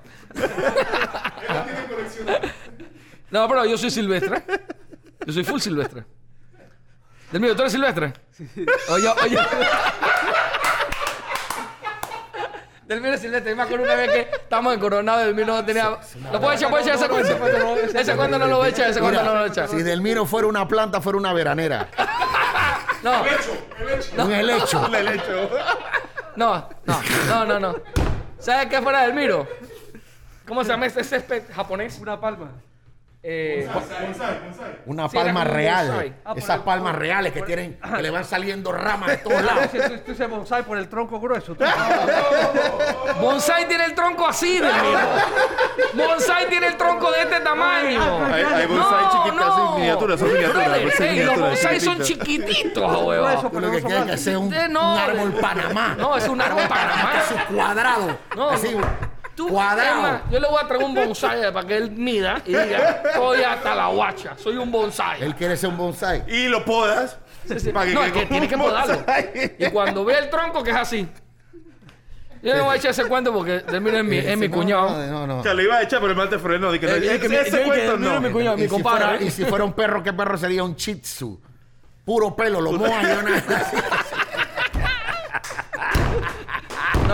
No, 3.30 3.48
pero 3.50 3.66
yo 3.66 3.78
soy 3.78 3.92
silvestre. 3.92 4.42
Yo 5.26 5.34
soy 5.34 5.44
full 5.44 5.60
silvestre. 5.60 6.06
Del 7.30 7.42
mío, 7.42 7.54
¿tú 7.58 7.64
eres 7.64 7.74
silvestre? 7.74 8.14
Oye, 8.88 9.10
oye. 9.22 9.38
Del 12.88 13.06
eres 13.06 13.22
silvestre. 13.22 13.52
Yo 13.52 13.56
me 13.56 13.64
acuerdo 13.64 13.86
una 13.86 13.96
vez 13.96 14.12
que 14.12 14.20
estábamos 14.22 14.74
en 14.74 14.80
Coronado 14.80 15.22
y 15.22 15.26
del 15.26 15.36
mío 15.36 15.46
no 15.46 15.64
tenía... 15.66 15.98
¿Lo 16.32 16.40
puedes 16.42 16.60
echar? 16.60 16.70
¿Puedes 16.70 16.88
echar 16.88 16.98
ese 17.00 17.08
cuento? 17.10 17.98
Ese 18.00 18.16
cuento 18.16 18.40
no 18.40 18.48
lo 18.48 18.58
voy 18.58 18.68
a 18.68 18.70
echar, 18.70 18.90
ese 18.90 19.00
cuento 19.00 19.24
no 19.24 19.34
lo 19.34 19.40
voy 19.40 19.50
a 19.50 19.52
echar. 19.52 19.68
Si 19.70 19.82
Delmiro 19.82 20.26
fuera 20.26 20.48
una 20.48 20.68
planta, 20.68 21.00
fuera 21.02 21.18
una 21.18 21.34
veranera. 21.34 21.88
No, 23.04 23.22
Un 24.24 24.32
helecho. 24.32 24.88
el 24.88 24.96
helecho. 24.96 25.50
no, 26.36 26.70
no, 26.86 27.02
no, 27.28 27.46
no, 27.46 27.60
no. 27.60 27.76
¿Sabes 28.40 28.68
qué 28.68 28.82
fuera 28.82 29.02
del 29.04 29.14
miro? 29.14 29.48
¿Cómo 30.48 30.64
se 30.64 30.70
llama 30.70 30.86
este 30.86 31.04
césped 31.04 31.44
japonés? 31.54 32.00
Una 32.00 32.20
palma. 32.20 32.52
Eh, 33.26 33.70
Una 34.86 35.08
Sí, 35.08 35.16
palma 35.16 35.42
un 35.44 35.48
real. 35.48 35.88
bonsai. 35.88 36.14
Ah, 36.26 36.30
por 36.34 36.38
Esas 36.40 36.58
el- 36.58 36.62
palmas 36.64 36.96
reales 36.96 37.32
que 37.32 37.42
tienen, 37.44 37.80
que 37.96 38.02
le 38.02 38.10
van 38.10 38.26
saliendo 38.26 38.74
ramas 38.74 39.12
de 39.12 39.18
todos 39.18 39.42
lados. 39.46 39.64
Ese- 39.74 39.78
ese- 39.78 40.04
ese 40.12 40.26
bonsai 40.28 40.64
por 40.64 40.78
el 40.78 40.90
tronco 40.90 41.20
grueso. 41.22 41.56
tú. 41.56 41.64
Bonsai 43.22 43.68
tiene 43.68 43.86
el 43.86 43.96
tronco 43.96 44.28
así 44.28 44.60
miro. 44.60 44.68
Bonsai 45.94 46.50
tiene 46.50 46.68
el 46.68 46.76
tronco 46.78 47.12
de 47.12 47.22
este 47.22 47.40
tamaño. 47.40 48.26
Hay, 48.26 48.44
hay 48.44 48.66
bonsai 48.68 49.06
chiquitas, 49.12 49.48
así, 49.50 49.62
miniaturas, 49.80 50.20
son 50.20 50.34
miniaturas. 50.34 50.66
Brother, 50.66 50.84
bonsai 50.84 51.08
ey, 51.08 51.16
los 51.16 51.36
miniaturas, 51.36 51.50
bonsai 51.50 51.80
son 51.80 52.02
chiquititos, 52.02 53.04
huevón. 53.06 53.34
Lo 53.54 53.62
no 53.62 53.72
que 53.72 53.82
son 53.82 53.90
quiere 53.92 54.06
que 54.12 54.18
sea 54.18 54.40
un, 54.40 54.54
Eh, 54.54 54.68
no, 54.70 54.94
un 54.96 55.00
árbol 55.00 55.34
de- 55.34 55.42
panamá. 55.42 55.96
No, 55.98 56.18
es 56.18 56.28
un 56.28 56.42
árbol 56.42 56.64
panamá. 56.68 57.12
Así 57.20 57.36
cuadrado. 57.54 58.18
No, 58.36 58.50
así, 58.50 58.76
no. 58.76 59.13
Tú, 59.36 59.48
cuadrado. 59.50 60.22
yo 60.30 60.40
le 60.40 60.48
voy 60.48 60.60
a 60.64 60.68
traer 60.68 60.84
un 60.84 60.94
bonsai 60.94 61.52
para 61.52 61.68
que 61.68 61.78
él 61.78 61.90
mida 61.92 62.42
y 62.46 62.50
diga, 62.50 63.02
estoy 63.06 63.42
hasta 63.42 63.74
la 63.74 63.88
guacha, 63.88 64.36
soy 64.38 64.58
un 64.58 64.72
bonsai. 64.72 65.24
Él 65.24 65.34
quiere 65.36 65.58
ser 65.58 65.70
un 65.70 65.78
bonsai. 65.78 66.24
Y 66.28 66.48
lo 66.48 66.64
podas. 66.64 67.18
Sí, 67.48 67.60
sí. 67.60 67.72
para 67.72 67.88
no, 67.92 68.00
quede 68.02 68.08
es 68.08 68.14
que 68.14 68.26
tiene 68.28 68.48
que 68.48 68.58
podarlo. 68.58 69.04
Y 69.58 69.70
cuando 69.72 70.06
ve 70.06 70.18
el 70.20 70.30
tronco, 70.30 70.64
que 70.64 70.70
es 70.70 70.76
así. 70.78 71.08
Yo 72.44 72.56
no 72.58 72.66
voy 72.66 72.74
a 72.74 72.78
echar 72.78 72.92
ese 72.92 73.06
cuento 73.06 73.34
porque 73.34 73.60
del 73.60 73.80
miro 73.82 73.98
es 74.00 74.38
mi, 74.38 74.48
No, 74.50 74.54
cuñado. 74.56 74.90
No, 74.90 75.08
no, 75.08 75.28
no. 75.28 75.40
O 75.40 75.44
sea, 75.44 75.54
lo 75.54 75.62
iba 75.62 75.78
a 75.78 75.82
echar, 75.82 76.00
pero 76.02 76.12
el 76.12 76.18
mal 76.18 76.30
te 76.30 76.38
frenó. 76.38 76.72
Dije, 76.74 76.86
no, 76.88 76.92
Eh, 76.94 77.16
es 77.16 77.22
que 77.22 77.30
mi- 77.30 77.36
ese 77.38 77.52
dije, 77.58 77.64
cuento 77.64 77.98
mira 77.98 78.14
no. 78.16 78.22
mi 78.22 78.30
cuñado, 78.32 78.58
Y 78.58 78.62
mi 78.62 78.68
si, 78.68 78.70
fuera, 78.70 78.84
compadre. 79.00 79.26
y 79.26 79.32
si 79.32 79.46
fuera 79.46 79.64
un 79.64 79.74
perro, 79.74 80.04
¿qué 80.04 80.12
perro 80.14 80.38
sería? 80.38 80.64
Un 80.64 80.76
shih 80.76 80.96
tzu. 80.96 81.40
Puro 82.06 82.36
pelo, 82.36 82.60
lo 82.60 82.74
moja 82.74 83.02
y 83.02 83.18
una... 83.18 83.44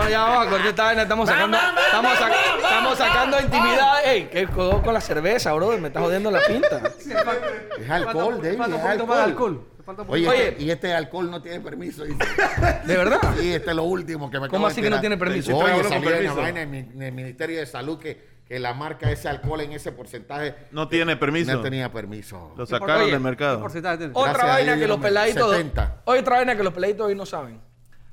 No, 0.00 0.08
ya 0.08 0.20
vamos 0.22 0.46
a 0.46 0.50
cortar 0.50 0.66
esta 0.68 0.84
vaina. 0.84 1.02
Estamos 1.02 1.28
sacando, 1.28 1.56
estamos, 1.58 2.12
sac- 2.18 2.56
estamos 2.62 2.98
sacando 2.98 3.40
intimidad. 3.40 4.04
Ey, 4.06 4.28
¿qué 4.30 4.46
codo 4.46 4.82
con 4.82 4.94
la 4.94 5.00
cerveza, 5.00 5.52
bro? 5.52 5.76
Me 5.78 5.88
está 5.88 6.00
jodiendo 6.00 6.30
la 6.30 6.40
pinta. 6.46 6.82
Es 7.78 7.90
alcohol, 7.90 8.40
David, 8.42 8.60
es 8.60 9.10
alcohol. 9.10 9.66
Oye, 10.06 10.28
Oye. 10.28 10.48
este- 10.50 10.62
y 10.62 10.70
este 10.70 10.94
alcohol 10.94 11.30
no 11.30 11.42
tiene 11.42 11.60
permiso. 11.60 12.04
dice. 12.04 12.16
¿De 12.86 12.96
verdad? 12.96 13.18
Sí, 13.38 13.52
este 13.52 13.70
es 13.70 13.76
lo 13.76 13.82
último 13.82 14.30
que 14.30 14.38
me 14.38 14.48
¿Cómo 14.48 14.68
así 14.68 14.80
que 14.80 14.88
no 14.88 15.00
tiene 15.00 15.16
permiso? 15.16 15.56
Oye, 15.56 15.82
salió 15.84 16.10
en 16.14 16.24
la 16.26 16.32
vaina 16.34 16.62
en, 16.62 17.02
el 17.02 17.12
Ministerio 17.12 17.58
de 17.58 17.66
Salud 17.66 17.98
que, 17.98 18.40
que 18.46 18.60
la 18.60 18.72
marca 18.72 19.10
ese 19.10 19.28
alcohol 19.28 19.60
en 19.62 19.72
ese 19.72 19.90
porcentaje 19.90 20.54
No 20.70 20.88
tiene 20.88 21.16
permiso. 21.16 21.52
no 21.52 21.60
tenía 21.60 21.90
permiso. 21.92 22.54
Lo 22.56 22.66
sacaron 22.66 22.96
Oye, 23.02 23.04
del 23.06 23.14
¿Qué 23.14 23.18
mercado. 23.18 23.60
porcentaje? 23.60 23.96
Gracias 23.96 24.16
Otra 24.16 24.44
vaina 24.46 24.78
que 24.78 24.86
los 24.86 24.98
peladitos. 25.00 25.50
70. 25.50 26.02
Otra 26.04 26.36
vaina 26.36 26.56
que 26.56 26.62
los 26.62 26.72
peladitos 26.72 27.06
hoy 27.06 27.14
no 27.16 27.26
saben. 27.26 27.60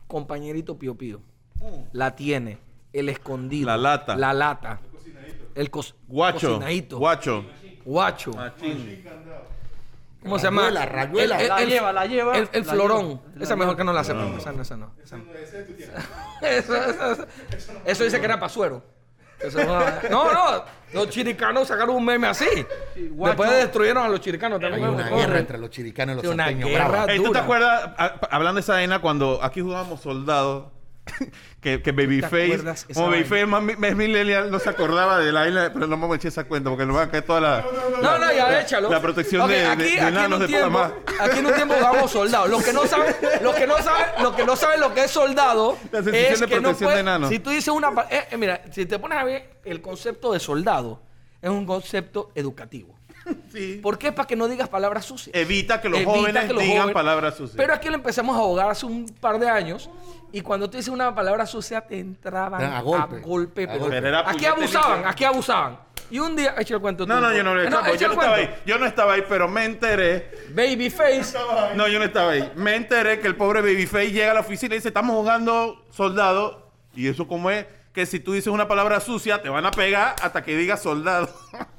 Compañerito 0.07 0.79
Pío 0.79 0.95
Pío. 0.97 1.21
La 1.93 2.15
tiene. 2.15 2.57
El 2.93 3.09
escondido. 3.09 3.67
La 3.67 3.77
lata. 3.77 4.15
La 4.15 4.33
lata. 4.33 4.79
El 5.55 5.71
cos- 5.71 5.95
Guacho. 6.07 6.49
cocinadito. 6.55 6.97
Guacho. 6.99 7.45
Guacho. 7.83 8.31
Machín. 8.33 9.03
¿Cómo 10.21 10.39
se 10.39 10.45
llama? 10.45 10.63
Rayuela, 10.69 10.85
rayuela. 10.85 11.41
La 11.43 11.63
lleva, 11.65 11.93
la 11.93 12.05
lleva, 12.05 12.37
El, 12.37 12.49
el 12.51 12.65
la 12.65 12.73
florón. 12.73 13.21
lleva. 13.33 13.43
Esa 13.43 13.55
mejor 13.55 13.77
que 13.77 13.83
no 13.83 13.93
la 13.93 14.03
sepan. 14.03 14.33
Esa 14.37 14.51
no, 14.51 14.61
esa 14.61 14.77
no. 14.77 14.91
esa 15.03 15.17
no. 15.17 15.23
Eso, 16.41 16.75
eso, 16.75 17.11
eso. 17.13 17.73
Eso 17.85 18.03
dice 18.03 18.19
que 18.19 18.25
era 18.25 18.39
pasuero. 18.39 18.83
Eso 19.39 19.63
no, 19.63 19.79
no, 20.09 20.33
no. 20.33 20.63
Los 20.93 21.09
chiricanos 21.09 21.67
sacaron 21.67 21.95
un 21.95 22.03
meme 22.05 22.27
así. 22.27 22.45
Después 22.95 23.49
destruyeron 23.51 24.03
a 24.03 24.09
los 24.09 24.19
chiricanos 24.19 24.61
Hay 24.61 24.69
también. 24.71 24.89
una 24.89 25.09
Corre. 25.09 25.21
guerra 25.21 25.39
entre 25.39 25.57
los 25.59 25.69
chiricanos 25.69 26.13
y 26.13 26.15
los 26.17 26.21
Sí, 26.23 26.27
una 26.33 26.45
salteños. 26.45 26.69
guerra. 26.69 26.87
brava. 26.87 27.11
Ey, 27.13 27.23
¿Tú 27.23 27.31
te 27.31 27.39
acuerdas, 27.39 27.91
a- 27.97 28.19
hablando 28.31 28.55
de 28.55 28.61
esa 28.61 28.73
vaina, 28.73 28.99
cuando 28.99 29.39
aquí 29.43 29.61
jugábamos 29.61 30.01
soldado, 30.01 30.71
que, 31.61 31.81
que 31.81 31.91
Babyface, 31.91 32.85
como? 32.93 33.07
Babyface 33.09 33.41
es 33.87 33.95
millennial, 33.95 34.51
no 34.51 34.59
se 34.59 34.69
acordaba 34.69 35.19
de 35.19 35.31
la 35.31 35.41
vaina, 35.41 35.71
pero 35.73 35.87
no 35.87 35.97
me 35.97 36.15
eché 36.15 36.27
esa 36.27 36.43
cuenta 36.45 36.69
porque 36.69 36.85
nos 36.85 36.95
van 36.95 37.07
a 37.07 37.11
caer 37.11 37.23
toda 37.23 37.41
la... 37.41 37.65
No, 38.01 38.17
no, 38.17 38.31
ya 38.33 38.61
échalo. 38.61 38.89
La 38.89 39.01
protección 39.01 39.47
de, 39.47 39.55
de- 39.59 39.65
aquí, 39.65 39.83
de 39.83 39.87
aquí 39.89 39.97
en 39.99 40.07
enanos 40.07 40.33
un 40.33 40.39
de 40.39 40.47
tiempo, 40.47 40.71
Panamá. 40.73 40.93
Aquí 41.19 41.39
en 41.39 41.45
un 41.45 41.53
tiempo 41.53 41.73
jugamos 41.75 42.11
soldados. 42.17 42.49
Los 42.49 42.63
que 42.63 42.73
no 42.73 42.85
saben, 42.85 43.15
los 43.41 43.55
que 43.55 43.67
no 43.67 43.77
saben, 43.77 44.05
los 44.23 44.33
que 44.35 44.45
no 44.45 44.55
saben 44.55 44.79
lo 44.79 44.93
que 44.93 45.03
es 45.05 45.11
soldado 45.11 45.77
La 45.91 46.03
sensación 46.03 46.33
es 46.33 46.39
de 46.39 46.47
que 46.47 46.59
no 46.61 46.73
puede- 46.73 47.03
de. 47.03 47.27
Si 47.29 47.39
tú 47.39 47.49
dices 47.49 47.69
una, 47.69 47.89
eh, 48.09 48.27
eh, 48.31 48.37
mira, 48.37 48.61
si 48.71 48.85
te 48.85 48.99
pones 48.99 49.17
a 49.17 49.23
ver 49.23 49.59
el 49.65 49.81
concepto 49.81 50.31
de 50.33 50.39
soldado 50.39 51.01
es 51.41 51.49
un 51.49 51.65
concepto 51.65 52.31
educativo. 52.35 52.96
Sí. 53.51 53.79
¿Por 53.81 53.97
qué? 53.97 54.11
Para 54.11 54.27
que 54.27 54.35
no 54.35 54.47
digas 54.47 54.69
palabras 54.69 55.05
sucias. 55.05 55.35
Evita 55.35 55.81
que 55.81 55.89
los 55.89 55.99
Evita 55.99 56.11
jóvenes 56.11 56.45
que 56.45 56.53
los 56.53 56.63
digan 56.63 56.77
jóvenes- 56.79 56.93
palabras 56.93 57.35
sucias. 57.35 57.57
Pero 57.57 57.73
aquí 57.73 57.89
lo 57.89 57.95
empezamos 57.95 58.35
a 58.35 58.39
ahogar 58.39 58.69
hace 58.69 58.85
un 58.85 59.05
par 59.19 59.39
de 59.39 59.49
años. 59.49 59.89
Y 60.31 60.41
cuando 60.41 60.69
tú 60.69 60.77
dices 60.77 60.91
una 60.93 61.15
palabra 61.15 61.45
sucia, 61.45 61.81
te 61.81 61.97
entraban 61.99 62.61
A 62.61 62.77
a 62.79 62.81
golpe. 62.81 63.15
A 63.17 63.19
golpe. 63.19 63.67
Pero 63.67 64.17
aquí 64.19 64.45
abusaban, 64.45 65.05
aquí 65.05 65.23
abusaban. 65.23 65.79
Y 66.09 66.19
un 66.19 66.35
día, 66.35 66.55
echa 66.57 66.73
el 66.75 66.79
cuento 66.81 67.05
tú. 67.05 67.11
no, 67.13 67.19
no, 67.19 67.33
yo 67.35 67.43
no 67.43 67.53
lo 67.53 67.61
he 67.61 67.67
hecho, 67.67 67.75
porque 67.79 67.91
echa 67.95 68.01
yo 68.01 68.07
no 68.07 68.13
estaba 68.13 68.35
ahí. 68.35 68.55
Yo 68.65 68.77
no 68.79 68.85
estaba 68.85 69.13
ahí, 69.13 69.23
pero 69.27 69.47
me 69.47 69.65
enteré. 69.65 70.31
Babyface. 70.53 71.37
No, 71.75 71.87
yo 71.87 71.99
no 71.99 72.05
estaba 72.05 72.31
ahí. 72.31 72.51
Me 72.55 72.75
enteré 72.75 73.19
que 73.19 73.27
el 73.27 73.35
pobre 73.35 73.61
Babyface 73.61 74.11
llega 74.11 74.31
a 74.31 74.33
la 74.35 74.39
oficina 74.41 74.75
y 74.75 74.77
dice, 74.77 74.89
estamos 74.89 75.15
jugando 75.15 75.85
soldado. 75.91 76.71
Y 76.95 77.07
eso 77.07 77.27
como 77.27 77.49
es 77.51 77.65
que 77.93 78.05
si 78.05 78.19
tú 78.19 78.33
dices 78.33 78.47
una 78.53 78.67
palabra 78.67 78.99
sucia, 78.99 79.41
te 79.41 79.49
van 79.49 79.65
a 79.65 79.71
pegar 79.71 80.15
hasta 80.21 80.43
que 80.43 80.55
digas 80.55 80.81
soldado. 80.81 81.29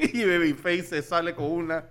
y 0.12 0.24
Babyface 0.24 0.82
se 0.84 1.02
sale 1.02 1.34
con 1.34 1.46
una... 1.46 1.84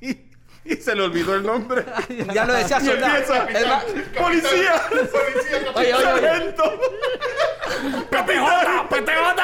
Y, 0.00 0.18
y 0.64 0.76
se 0.76 0.94
le 0.94 1.02
olvidó 1.02 1.34
el 1.34 1.42
nombre. 1.44 1.84
Ya 2.34 2.44
lo 2.44 2.52
decía 2.54 2.78
Y 2.80 2.86
soldado. 2.86 3.16
empieza, 3.16 3.68
más, 3.68 3.84
¡Policía! 4.18 4.82
Oye, 5.74 5.94
oye, 5.94 5.94
oye. 5.94 6.02
¡Sargento! 6.04 6.80
¡PTJ! 8.10 9.10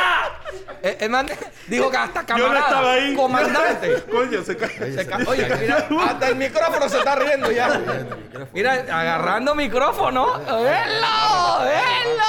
Eh, 0.82 0.98
el 1.00 1.10
man 1.10 1.26
dijo 1.66 1.90
que 1.90 1.96
hasta 1.96 2.20
Yo 2.26 2.36
no 2.36 2.42
camarada, 2.44 2.66
estaba 2.68 2.92
ahí. 2.92 3.14
comandante. 3.16 4.02
Coño, 4.10 4.42
se 4.44 4.56
cae. 4.56 4.92
Se 4.92 5.06
ca- 5.06 5.18
Oye, 5.26 5.48
mira, 5.60 5.88
hasta 6.06 6.28
el 6.28 6.36
micrófono 6.36 6.88
se 6.88 6.98
está 6.98 7.16
riendo 7.16 7.50
ya. 7.50 7.80
Mira, 8.52 8.72
agarrando 8.74 9.54
micrófono. 9.54 10.38
¡Velo! 10.38 11.58
¡Velo! 11.64 12.22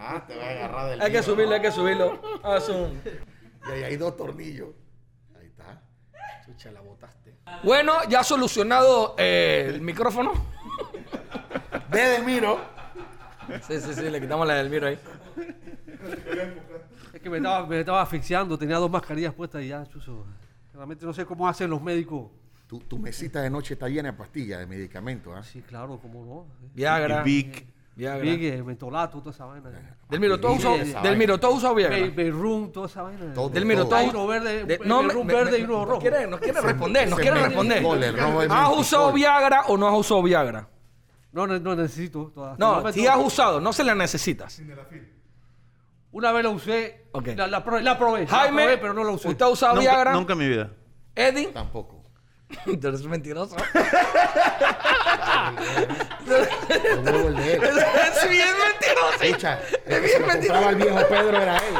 Ah, 0.00 0.22
te 0.26 0.36
va 0.36 0.44
a 0.46 0.50
agarrar 0.50 0.90
del 0.90 1.02
Hay 1.02 1.12
que 1.12 1.22
subirlo, 1.22 1.54
hay 1.54 1.60
que 1.60 1.72
subirlo. 1.72 2.22
Haz 2.42 2.68
un- 2.70 3.02
Y 3.68 3.72
ahí 3.72 3.82
hay 3.84 3.96
dos 3.96 4.16
tornillos. 4.16 4.70
Ahí 5.38 5.46
está. 5.46 5.82
Chucha, 6.44 6.72
la 6.72 6.80
botaste. 6.80 7.34
Bueno, 7.62 7.94
ya 8.08 8.22
solucionado 8.24 9.14
eh, 9.18 9.66
el 9.68 9.80
micrófono. 9.80 10.32
De 11.90 12.00
Delmiro. 12.00 12.60
Sí, 13.66 13.80
sí, 13.80 13.94
sí, 13.94 14.10
le 14.10 14.20
quitamos 14.20 14.46
la 14.46 14.54
del 14.54 14.68
miro 14.68 14.86
ahí. 14.88 14.98
Es 17.12 17.20
que 17.20 17.30
me 17.30 17.38
estaba, 17.38 17.66
me 17.66 17.80
estaba 17.80 18.02
asfixiando, 18.02 18.58
tenía 18.58 18.76
dos 18.76 18.90
mascarillas 18.90 19.32
puestas 19.34 19.62
y 19.62 19.68
ya, 19.68 19.86
chuzo. 19.86 20.26
Realmente 20.74 21.04
no 21.06 21.12
sé 21.12 21.24
cómo 21.24 21.48
hacen 21.48 21.68
los 21.70 21.82
médicos 21.82 22.30
Tu, 22.68 22.78
tu 22.80 22.98
mesita 22.98 23.42
de 23.42 23.50
noche 23.50 23.74
está 23.74 23.88
llena 23.88 24.12
de 24.12 24.16
pastillas, 24.16 24.60
de 24.60 24.66
medicamentos. 24.66 25.34
¿ah? 25.36 25.42
Sí, 25.42 25.62
claro, 25.62 25.98
cómo 25.98 26.24
no. 26.24 26.46
Viagra. 26.74 27.22
Y 27.22 27.24
Vic. 27.24 27.66
Viagra. 27.98 28.30
Eh, 28.30 28.62
mentolato, 28.62 29.18
toda 29.18 29.32
esa 29.32 29.44
vaina. 29.44 29.70
Delmiro, 30.08 30.38
¿tú 30.38 30.46
has 30.46 30.58
usado, 30.58 30.76
Esa 30.76 31.00
Delmiro, 31.02 31.38
¿tú 31.40 31.48
has 31.48 31.54
usado 31.54 31.74
Viagra? 31.74 31.98
Toda 32.72 32.86
esa 32.86 33.02
vaina. 33.02 33.34
Todo. 33.34 33.48
Delmiro, 33.48 33.82
¿tú 33.82 33.88
todo. 33.88 33.96
has 33.98 34.04
Hay 34.04 34.10
uno 34.10 34.26
verde, 34.28 34.64
de- 34.64 34.78
no, 34.84 35.02
me- 35.02 35.24
verde 35.24 35.50
me- 35.50 35.58
y 35.58 35.62
uno 35.64 35.78
no 35.80 35.84
rojo. 35.84 36.00
quiere, 36.00 36.26
no 36.28 36.38
quiere 36.38 36.60
responder, 36.60 37.08
no 37.08 37.16
Ese 37.16 37.22
quiere 37.22 37.40
menticol, 37.40 38.00
responder. 38.00 38.50
¿Has 38.52 38.76
usado 38.76 39.12
Viagra 39.12 39.62
o 39.66 39.76
no 39.76 39.88
has 39.88 39.98
usado 39.98 40.22
Viagra? 40.22 40.68
No, 41.32 41.46
no, 41.48 41.58
no 41.58 41.74
necesito. 41.74 42.30
toda- 42.32 42.54
No, 42.56 42.92
si 42.92 43.04
has 43.08 43.18
usado, 43.18 43.60
no 43.60 43.72
se 43.72 43.82
la 43.82 43.96
necesitas. 43.96 44.62
Una 46.12 46.30
vez 46.30 46.44
la 46.44 46.50
usé, 46.50 47.06
Ok. 47.12 47.28
la, 47.36 47.48
la 47.48 47.64
probé, 47.64 47.82
la 47.82 47.98
probé, 47.98 48.20
la 48.22 48.26
Jaime, 48.28 48.62
probé, 48.62 48.78
pero 48.78 48.94
no 48.94 49.02
la 49.04 49.10
usé. 49.10 49.28
¿usted 49.28 49.44
ha 49.44 49.48
usado 49.48 49.74
Nunca, 49.74 49.90
Viagra? 49.90 50.12
nunca 50.12 50.32
en 50.34 50.38
mi 50.38 50.48
vida. 50.48 50.70
Eddie, 51.16 51.48
Tampoco. 51.48 51.97
tú 52.80 52.88
eres 52.88 53.04
mentiroso. 53.04 53.56
El 56.68 56.98
huevo 57.00 57.28
el 57.28 57.36
de 57.36 57.52
él. 57.54 57.62
es 57.62 58.30
bien 58.30 58.48
mentiroso. 58.48 59.22
Escucha, 59.22 59.58
Es 59.86 60.02
bien 60.02 60.26
mentiroso. 60.26 60.68
el 60.70 60.76
viejo 60.76 60.98
Pedro 61.08 61.42
era 61.42 61.56
él. 61.56 61.74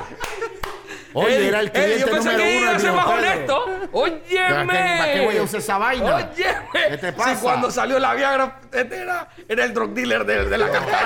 Oye, 1.15 1.49
era 1.49 1.61
el 1.61 1.69
Eddie, 1.69 1.83
cliente 1.83 2.01
yo 2.01 2.11
pensé 2.11 2.33
número 2.33 2.45
que 2.45 2.57
uno 2.57 2.61
iba 2.67 2.77
a 2.77 2.79
ser 2.79 2.93
más 2.93 3.07
honesto. 3.07 3.67
Óyeme. 3.93 4.49
¿Para 4.49 4.61
qué- 4.67 4.99
para 4.99 5.13
qué 5.13 5.21
voy 5.25 5.37
a 5.39 5.43
usar 5.43 5.61
esa 5.61 5.79
vaina? 5.79 6.15
Óyeme. 6.17 6.69
¿Qué 6.91 6.99
te 6.99 7.13
pasa? 7.13 7.35
Si 7.35 7.41
cuando 7.43 7.71
salió 7.71 7.99
la 7.99 8.15
Viagra, 8.15 8.57
este 8.73 8.99
era, 9.03 9.29
era 9.49 9.65
el 9.65 9.73
drug 9.75 9.95
dealer 9.95 10.25
de, 10.25 10.45
de 10.47 10.59
la 10.59 10.69
cartera. 10.71 10.99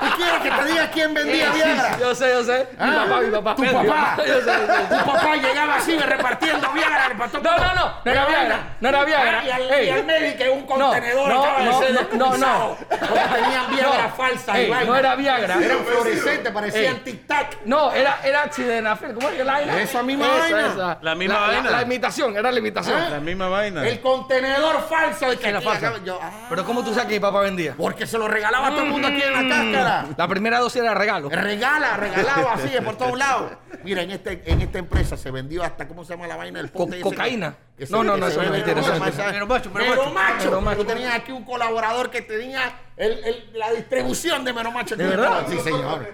¿Tú 0.00 0.06
quieres 0.16 0.40
que 0.42 0.50
te 0.50 0.64
diga 0.70 0.90
quién 0.90 1.14
vendía 1.14 1.50
Viagra? 1.52 1.98
Yo 1.98 2.14
sé, 2.14 2.30
yo 2.30 2.44
sé. 2.44 2.68
Mi 2.78 2.90
Ah, 2.90 3.04
papá, 3.08 3.20
mi 3.20 3.30
papá. 3.30 3.56
Tu 3.56 3.62
Mi 3.62 3.68
papá. 3.68 4.16
Yo 4.26 4.40
sé, 4.40 4.44
yo 4.44 4.66
sé. 4.74 4.82
Tu 4.98 5.04
papá 5.10 5.36
llegaba 5.36 5.76
así 5.76 5.98
repartiendo 5.98 6.72
Viagra. 6.72 7.08
repartió 7.08 7.40
No, 7.40 7.56
no, 7.58 7.74
no, 7.74 7.92
no 8.04 8.10
era 8.10 8.26
Viagra, 8.26 8.58
no 8.80 8.88
era 8.88 9.04
Viagra. 9.04 9.44
Y, 9.44 9.50
al, 9.50 9.70
Ey. 9.70 9.86
y 9.86 9.90
al 9.90 10.04
médico 10.04 10.44
un 10.52 10.66
contenedor 10.66 11.28
no, 11.28 11.42
acaba 11.44 11.62
no, 11.64 11.80
no, 11.80 12.36
no, 12.36 12.36
no. 12.38 12.76
Tenían 12.88 13.70
Viagra 13.74 14.02
No. 14.08 14.14
falsa 14.14 14.58
Ey, 14.58 14.66
y 14.66 14.70
vaina. 14.70 14.86
no 14.90 14.96
era 14.96 15.14
Viagra. 15.14 15.54
Eran 15.62 15.78
fluorescentes, 15.84 16.52
parecían 16.52 16.96
Ey. 16.96 17.02
tic-tac. 17.04 17.46
No, 17.64 17.92
era, 17.92 18.18
era 18.24 18.52
sildenafil. 18.52 19.14
¿Cómo 19.14 19.28
es 19.28 19.34
que 19.36 19.44
la 19.44 19.52
vaina? 19.54 19.80
Esa 19.82 20.02
misma 20.02 20.28
vaina. 20.28 20.98
La 21.00 21.14
misma 21.14 21.34
La- 21.34 21.46
vaina. 21.46 21.70
Imitación, 22.02 22.36
era 22.36 22.50
la 22.50 22.58
imitación. 22.58 23.00
Ah. 23.00 23.10
La 23.10 23.20
misma 23.20 23.48
vaina. 23.48 23.86
El 23.86 24.00
contenedor 24.00 24.84
falso 24.88 25.30
de 25.30 25.36
que 25.38 25.48
Era 25.48 25.58
aquí 25.58 25.68
acaba- 25.68 26.02
yo, 26.04 26.18
ah, 26.20 26.46
Pero 26.48 26.64
¿cómo 26.64 26.82
tú 26.82 26.90
sabes 26.92 27.06
que 27.06 27.14
mi 27.14 27.20
papá 27.20 27.40
vendía? 27.42 27.74
porque 27.76 28.08
se 28.08 28.18
lo 28.18 28.26
regalaba 28.26 28.66
a 28.66 28.70
todo 28.70 28.82
el 28.82 28.88
mundo 28.90 29.06
aquí 29.06 29.22
en 29.22 29.32
la 29.48 29.54
cáscara. 29.56 30.06
La 30.16 30.26
primera 30.28 30.58
dosis 30.58 30.82
era 30.82 30.94
regalo. 30.94 31.28
Regala, 31.30 31.96
regalaba 31.96 32.54
así 32.54 32.70
por 32.84 32.96
todos 32.96 33.16
lados. 33.16 33.52
Mira, 33.84 34.02
en, 34.02 34.10
este, 34.10 34.42
en 34.46 34.60
esta 34.62 34.78
empresa 34.80 35.16
se 35.16 35.30
vendió 35.30 35.62
hasta, 35.62 35.86
¿cómo 35.86 36.04
se 36.04 36.14
llama 36.14 36.26
la 36.26 36.36
vaina? 36.36 36.58
El 36.58 36.72
Co- 36.72 36.78
pote 36.86 36.94
ese 36.96 37.02
cocaína. 37.02 37.54
que 37.78 37.86
No, 37.86 38.02
no, 38.02 38.14
que 38.14 38.20
no, 38.20 38.26
se 38.26 38.32
eso 38.32 38.42
es 38.42 38.50
vende, 38.50 38.58
mentira, 38.66 38.80
eso 38.80 38.92
es 38.94 38.98
¿cómo 38.98 39.10
se 39.12 39.16
llama? 39.18 39.32
Pero 39.32 39.46
macho, 39.46 39.70
pero 39.72 39.84
Mero 39.90 40.10
macho. 40.10 40.60
macho. 40.60 40.76
Tú 40.78 40.84
tenías 40.84 41.14
aquí 41.14 41.30
un 41.32 41.44
colaborador 41.44 42.10
que 42.10 42.22
tenía 42.22 42.72
el, 42.96 43.12
el- 43.24 43.50
la 43.54 43.70
distribución 43.72 44.44
de 44.44 44.52
Mero 44.52 44.72
Macho. 44.72 44.96
¿De 44.96 45.06
verdad? 45.06 45.46
Sí, 45.48 45.58
señor. 45.60 46.04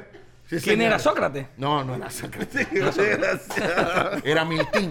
Sí, 0.45 0.57
¿Quién 0.57 0.77
señor. 0.77 0.87
era 0.87 0.99
Sócrates? 0.99 1.47
No, 1.59 1.85
no 1.85 1.95
era 1.97 2.09
Sócrates. 2.11 2.67
Era 4.25 4.45
Miltín. 4.47 4.91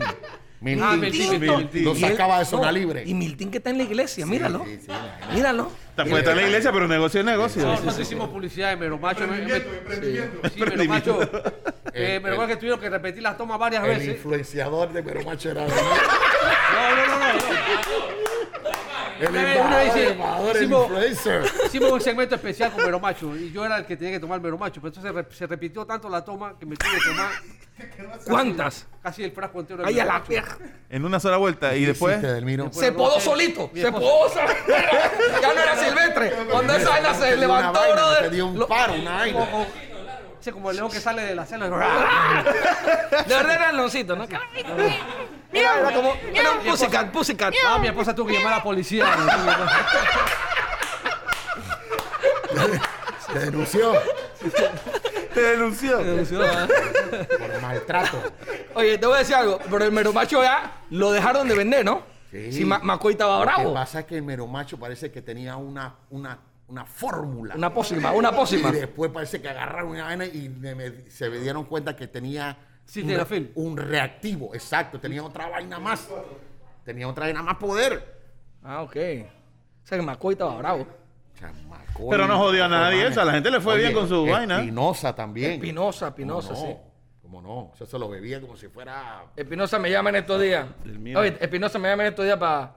Miltín. 0.60 0.84
Ah, 0.84 0.96
Miltín, 0.98 1.40
Miltín. 1.40 1.96
Sacaba 2.00 2.40
de 2.40 2.46
zona 2.46 2.68
no, 2.68 2.72
libre. 2.72 3.04
Y 3.06 3.14
Miltín 3.14 3.52
que 3.52 3.58
está 3.60 3.70
en 3.70 3.78
la 3.78 3.84
iglesia, 3.84 4.26
míralo. 4.26 4.66
sí, 4.66 4.78
sí, 4.80 4.86
imagínate. 4.88 5.34
Míralo. 5.36 5.72
Puede 5.96 6.18
estar 6.20 6.32
en 6.34 6.38
la 6.38 6.44
iglesia, 6.48 6.72
pero 6.72 6.88
negocio 6.88 7.20
es 7.20 7.26
negocio. 7.26 7.64
Nosotros 7.64 8.00
hicimos 8.00 8.30
publicidad 8.30 8.70
de 8.72 8.76
Mero 8.78 8.98
Macho. 8.98 9.28
me- 9.28 9.38
me- 9.42 9.60
Sí, 10.50 10.60
Mero 10.60 10.86
Macho. 10.86 11.20
Eh, 11.94 12.20
Mero 12.22 12.36
Macho 12.38 12.48
que 12.50 12.56
tuvieron 12.58 12.80
que 12.80 12.90
repetir 12.90 13.24
las 13.24 13.38
tomas 13.38 13.58
varias 13.58 13.84
El 13.84 13.90
veces. 13.90 14.08
influenciador 14.18 14.92
de 14.94 15.02
Mero 15.02 15.24
Macho 15.24 15.50
era 15.52 15.66
No, 15.68 16.96
no, 16.96 17.08
no, 17.08 17.34
no. 17.34 18.27
El 19.20 19.30
Una 19.30 19.78
vez- 19.78 19.96
embajador, 20.12 20.58
el 20.58 20.64
influencer. 20.72 21.42
Hicimos 21.66 21.92
un 21.92 22.02
segmento 22.02 22.36
especial 22.36 22.72
con 22.72 22.84
Mero 22.86 23.00
Macho 23.00 23.36
y 23.36 23.52
yo 23.52 23.66
era 23.66 23.78
el 23.78 23.86
que 23.86 23.96
tenía 23.98 24.14
que 24.14 24.20
tomar 24.20 24.40
Mero 24.42 24.58
Macho. 24.58 24.82
Pero 24.82 24.88
entonces 24.96 25.14
re- 25.14 25.36
se 25.36 25.48
repitió 25.48 25.86
tanto 25.86 26.10
la 26.10 26.24
toma 26.24 26.56
que 26.60 26.66
me 26.66 26.76
tuve 26.76 26.90
que 27.00 27.06
tomar 27.10 27.30
¿Cuántas? 28.26 28.88
casi 29.04 29.24
el 29.24 29.32
frasco 29.32 29.60
entero 29.60 29.84
Ay, 29.86 30.00
a 30.00 30.06
la 30.06 30.20
vieja. 30.20 30.58
En 30.90 31.06
una 31.06 31.20
sola 31.20 31.38
vuelta. 31.38 31.76
Y 31.76 31.86
después. 31.86 32.20
Se 32.72 32.92
podó 32.92 33.20
solito. 33.20 33.70
Se 33.74 33.92
podó 33.92 34.30
solito. 34.30 34.54
Ya 35.42 35.54
no 35.54 35.62
era 35.62 35.76
silvestre. 35.78 36.34
Cuando 36.50 36.74
esa 36.74 36.90
vaina 36.90 37.14
se 37.14 37.38
levantó, 37.38 37.80
brother. 37.94 38.30
Te 38.30 38.36
dio 38.36 38.48
un 38.48 38.68
paro, 38.68 38.94
una 38.94 39.12
vaina. 39.16 39.48
Como- 40.52 40.70
el 40.72 40.78
león 40.78 40.90
que 40.92 41.00
sale 41.00 41.22
de 41.24 41.36
la 41.36 41.46
cena. 41.46 41.66
De 43.28 43.36
verdad 43.36 43.56
era 43.56 43.70
el 43.72 43.78
leoncito, 43.78 44.16
¿no? 44.16 44.26
Mira, 45.52 45.80
era 45.80 45.92
como. 45.94 46.14
Era 46.34 46.52
un 46.52 46.60
pussycat, 46.60 47.12
pussycat. 47.12 47.54
Ah, 47.68 47.78
mi 47.80 47.88
esposa 47.88 48.14
tuvo 48.14 48.28
que 48.28 48.34
llamar 48.34 48.54
a 48.54 48.58
la 48.58 48.64
policía. 48.64 49.06
Te 53.34 53.40
denunció 53.40 53.94
Te 55.34 55.42
denunció. 55.42 55.98
por 56.40 57.62
maltrato. 57.62 58.22
Oye, 58.74 58.98
te 58.98 59.06
voy 59.06 59.16
a 59.16 59.20
decir 59.20 59.36
algo, 59.36 59.60
pero 59.70 59.84
el 59.86 59.92
mero 59.92 60.14
macho 60.14 60.42
ya 60.42 60.72
lo 60.92 61.12
dejaron 61.12 61.48
de 61.48 61.56
vender, 61.56 61.86
¿no? 61.86 62.04
Sí. 62.32 62.52
Si 62.52 62.66
Ma- 62.66 62.80
Macoy 62.80 63.14
estaba 63.14 63.36
Lo 63.40 63.46
que 63.46 63.46
bravo. 63.54 63.74
pasa 63.74 64.00
es 64.02 64.06
que 64.06 64.16
el 64.18 64.24
mero 64.24 64.48
macho 64.48 64.78
parece 64.78 65.12
que 65.12 65.22
tenía 65.22 65.56
una, 65.58 65.96
una, 66.10 66.38
una 66.68 66.86
fórmula. 66.86 67.56
Una 67.56 67.74
pócima, 67.74 68.12
una 68.12 68.32
pócima. 68.32 68.70
Y 68.70 68.74
después 68.74 69.12
parece 69.12 69.42
que 69.42 69.50
agarraron 69.50 69.92
una 69.92 70.04
vaina 70.06 70.26
y 70.26 70.50
me- 70.50 70.76
me- 70.76 71.10
se 71.10 71.30
me 71.30 71.38
dieron 71.40 71.66
cuenta 71.66 71.96
que 71.96 72.08
tenía 72.08 72.58
Sí, 72.86 73.02
un, 73.02 73.10
re- 73.10 73.52
un 73.56 73.78
reactivo. 73.78 74.54
Exacto, 74.54 75.00
tenía 75.00 75.24
otra 75.24 75.48
vaina 75.50 75.80
más. 75.80 76.08
Tenía 76.84 77.08
otra 77.08 77.26
vaina 77.26 77.42
más 77.44 77.56
poder. 77.58 78.18
Ah, 78.64 78.82
ok. 78.82 78.96
O 78.96 79.88
sea 79.88 79.98
que 79.98 80.02
Macoy 80.02 80.34
estaba 80.34 80.56
bravo. 80.58 80.88
Chamaco, 81.40 82.10
Pero 82.10 82.28
no 82.28 82.38
jodió 82.38 82.66
a 82.66 82.68
nadie, 82.68 82.98
mames. 83.04 83.12
o 83.12 83.14
sea, 83.14 83.24
a 83.24 83.26
la 83.28 83.32
gente 83.34 83.52
le 83.52 83.62
fue 83.62 83.78
bien 83.78 83.94
con 83.94 84.08
su 84.10 84.26
vaina. 84.26 84.60
Espinosa 84.60 85.14
también. 85.16 85.52
Espinosa, 85.54 86.08
Espinosa, 86.08 86.56
sí. 86.56 86.76
¿Cómo 87.22 87.42
no? 87.42 87.72
Eso 87.76 87.86
se 87.86 88.00
lo 88.00 88.08
bebía 88.10 88.40
como 88.42 88.56
si 88.58 88.68
fuera... 88.70 89.24
Espinosa 89.36 89.78
me 89.80 89.92
llama 89.92 90.10
en 90.10 90.16
estos 90.18 90.42
días. 90.42 90.66
Oye, 91.16 91.38
Espinosa 91.40 91.78
me 91.78 91.90
llama 91.90 92.04
en 92.04 92.10
estos 92.10 92.26
días 92.26 92.38
para 92.38 92.74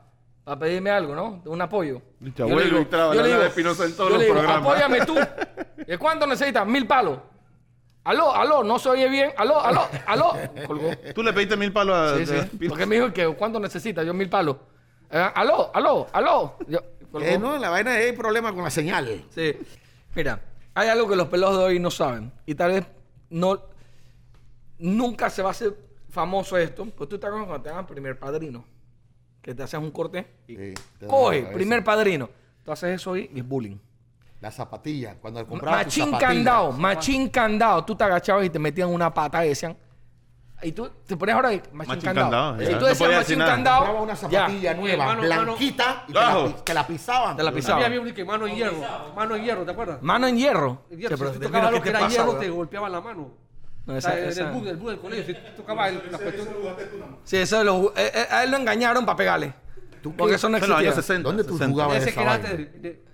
pedirme 0.58 0.90
algo, 0.90 1.14
¿no? 1.14 1.42
Un 1.44 1.60
apoyo. 1.62 2.02
Dicha, 2.18 2.46
Yo 2.46 2.58
le 2.58 2.64
digo- 2.64 2.80
y 2.80 2.88
yo 2.90 3.22
le 3.22 3.28
digo- 3.28 3.40
de 3.40 3.46
Espinosa 3.46 3.84
en 3.84 3.92
todos 3.96 4.10
yo 4.10 4.14
los 4.16 4.18
le 4.18 4.24
digo, 4.24 4.36
programas. 4.38 4.62
Apóyame 4.68 5.06
tú. 5.06 5.16
¿Y 5.86 5.96
cuánto 5.96 6.26
necesitas? 6.26 6.66
Mil 6.66 6.86
palos. 6.86 7.18
Aló, 8.02 8.34
aló, 8.34 8.64
no 8.64 8.78
se 8.78 8.88
oye 8.88 9.08
bien. 9.08 9.32
Aló, 9.36 9.60
aló, 9.60 9.86
aló. 10.06 10.32
Colgó. 10.66 10.90
Tú 11.14 11.22
le 11.22 11.32
pediste 11.32 11.56
mil 11.56 11.72
palos 11.72 11.96
a. 11.96 12.16
Sí, 12.16 12.26
sí. 12.26 12.68
Porque 12.68 12.86
me 12.86 12.96
dijo 12.96 13.12
que 13.12 13.26
cuánto 13.34 13.60
necesitas. 13.60 14.04
Yo 14.06 14.14
mil 14.14 14.28
palos. 14.30 14.56
Eh, 15.10 15.30
aló, 15.34 15.70
aló, 15.74 16.06
aló. 16.12 16.56
Yo, 16.66 16.80
colgó. 17.12 17.26
Eh, 17.26 17.38
no, 17.38 17.58
la 17.58 17.68
vaina 17.68 17.98
es 18.00 18.12
problema 18.14 18.52
con 18.54 18.64
la 18.64 18.70
señal. 18.70 19.24
Sí. 19.34 19.54
Mira, 20.14 20.40
hay 20.74 20.88
algo 20.88 21.08
que 21.08 21.16
los 21.16 21.28
pelados 21.28 21.58
de 21.58 21.64
hoy 21.64 21.78
no 21.78 21.90
saben. 21.90 22.32
Y 22.46 22.54
tal 22.54 22.72
vez 22.72 22.86
no. 23.28 23.60
Nunca 24.78 25.28
se 25.28 25.42
va 25.42 25.48
a 25.48 25.52
hacer 25.52 25.76
famoso 26.08 26.56
esto. 26.56 26.86
Pues 26.86 27.08
tú 27.08 27.18
te 27.18 27.26
acuerdas 27.26 27.46
cuando 27.48 27.62
te 27.64 27.70
hagan 27.70 27.86
primer 27.86 28.18
padrino. 28.18 28.64
Que 29.42 29.54
te 29.54 29.62
haces 29.62 29.80
un 29.80 29.90
corte 29.90 30.26
y 30.46 30.56
Sí, 30.56 30.74
coge, 31.06 31.42
primer 31.52 31.82
padrino. 31.82 32.28
Tú 32.64 32.72
haces 32.72 32.94
eso 33.00 33.16
y 33.16 33.30
es 33.34 33.46
bullying. 33.46 33.76
La 34.40 34.50
zapatilla. 34.50 35.16
Cuando 35.20 35.46
compraba 35.46 35.78
tu 35.80 35.84
Machín 35.86 36.04
zapatilla. 36.06 36.28
candado, 36.28 36.72
machín 36.72 37.28
candado. 37.28 37.84
Tú 37.84 37.94
te 37.94 38.04
agachabas 38.04 38.44
y 38.46 38.50
te 38.50 38.58
metían 38.58 38.88
una 38.88 39.12
pata 39.12 39.44
y 39.44 39.50
decían. 39.50 39.76
Y 40.62 40.72
tú 40.72 40.90
te 41.06 41.16
ponías 41.16 41.36
ahora 41.36 41.54
y 41.54 41.56
machín, 41.72 41.76
Machín 41.94 42.00
candado. 42.02 42.30
candado, 42.30 42.62
Y 42.62 42.64
ya. 42.66 42.70
tú 42.78 42.80
No 42.80 42.86
decías 42.86 43.10
machín 43.16 43.38
candado. 43.38 43.78
Compraba 43.78 44.02
una 44.02 44.12
ya. 44.14 44.16
zapatilla 44.46 44.74
nueva, 44.74 44.92
Hermano, 45.04 45.22
hermano. 45.24 45.42
blanquita, 45.44 46.04
y 46.06 46.12
te 46.12 46.74
la, 46.74 46.84
te 46.84 46.92
pisaban. 46.92 47.36
Te 47.36 47.42
la 47.42 47.52
pisaban. 47.52 47.82
Había 47.84 48.00
un 48.00 48.12
que 48.12 48.24
mano 48.26 48.46
en 48.46 48.54
hierro. 48.56 48.76
Mano 49.16 49.36
en 49.36 49.44
hierro, 49.44 49.64
¿te 49.64 49.70
acuerdas? 49.70 50.02
Mano 50.02 50.26
en 50.26 50.36
hierro. 50.36 50.82
Hierro. 50.90 51.16
Sí, 51.16 51.22
pero 51.22 51.32
si 51.32 51.38
tú 51.38 51.44
tocabas 51.46 51.70
¿qué 51.70 51.76
lo 51.76 51.82
que 51.82 51.88
era 51.88 52.00
pasa, 52.00 52.10
hierro, 52.10 52.34
te 52.36 52.50
golpeaban 52.50 52.92
la 52.92 53.00
mano. 53.00 53.30
No, 53.90 53.96
O 53.96 53.98
esa- 53.98 54.18
el 54.46 54.52
bus, 54.52 54.64
del 54.64 54.76
bus 54.76 54.90
del 54.90 55.00
colegio, 55.00 55.34
si 55.34 55.56
tocabas 55.56 55.88
el, 55.90 56.02
la 56.10 56.18
cuestión. 56.18 56.48
Sí, 57.24 57.36
eso 57.38 57.64
lo, 57.64 57.92
eh, 57.96 58.10
eh, 58.14 58.26
a 58.30 58.44
él 58.44 58.50
lo 58.50 58.56
engañaron 58.56 59.04
para 59.04 59.16
pegarle. 59.16 59.52
¿Tú 60.02 60.14
Porque 60.16 60.36
eso 60.36 60.48
no 60.48 60.56
Eso 60.56 60.64
en 60.64 60.70
los 60.70 60.78
existía. 60.80 60.92
años 60.92 61.04
60. 61.06 61.28
¿Dónde 61.28 61.44
tú 61.44 61.52
60. 61.58 61.70
jugabas 61.72 61.96
Ese 61.98 62.10
esa 62.10 62.22
vaina? 62.22 62.48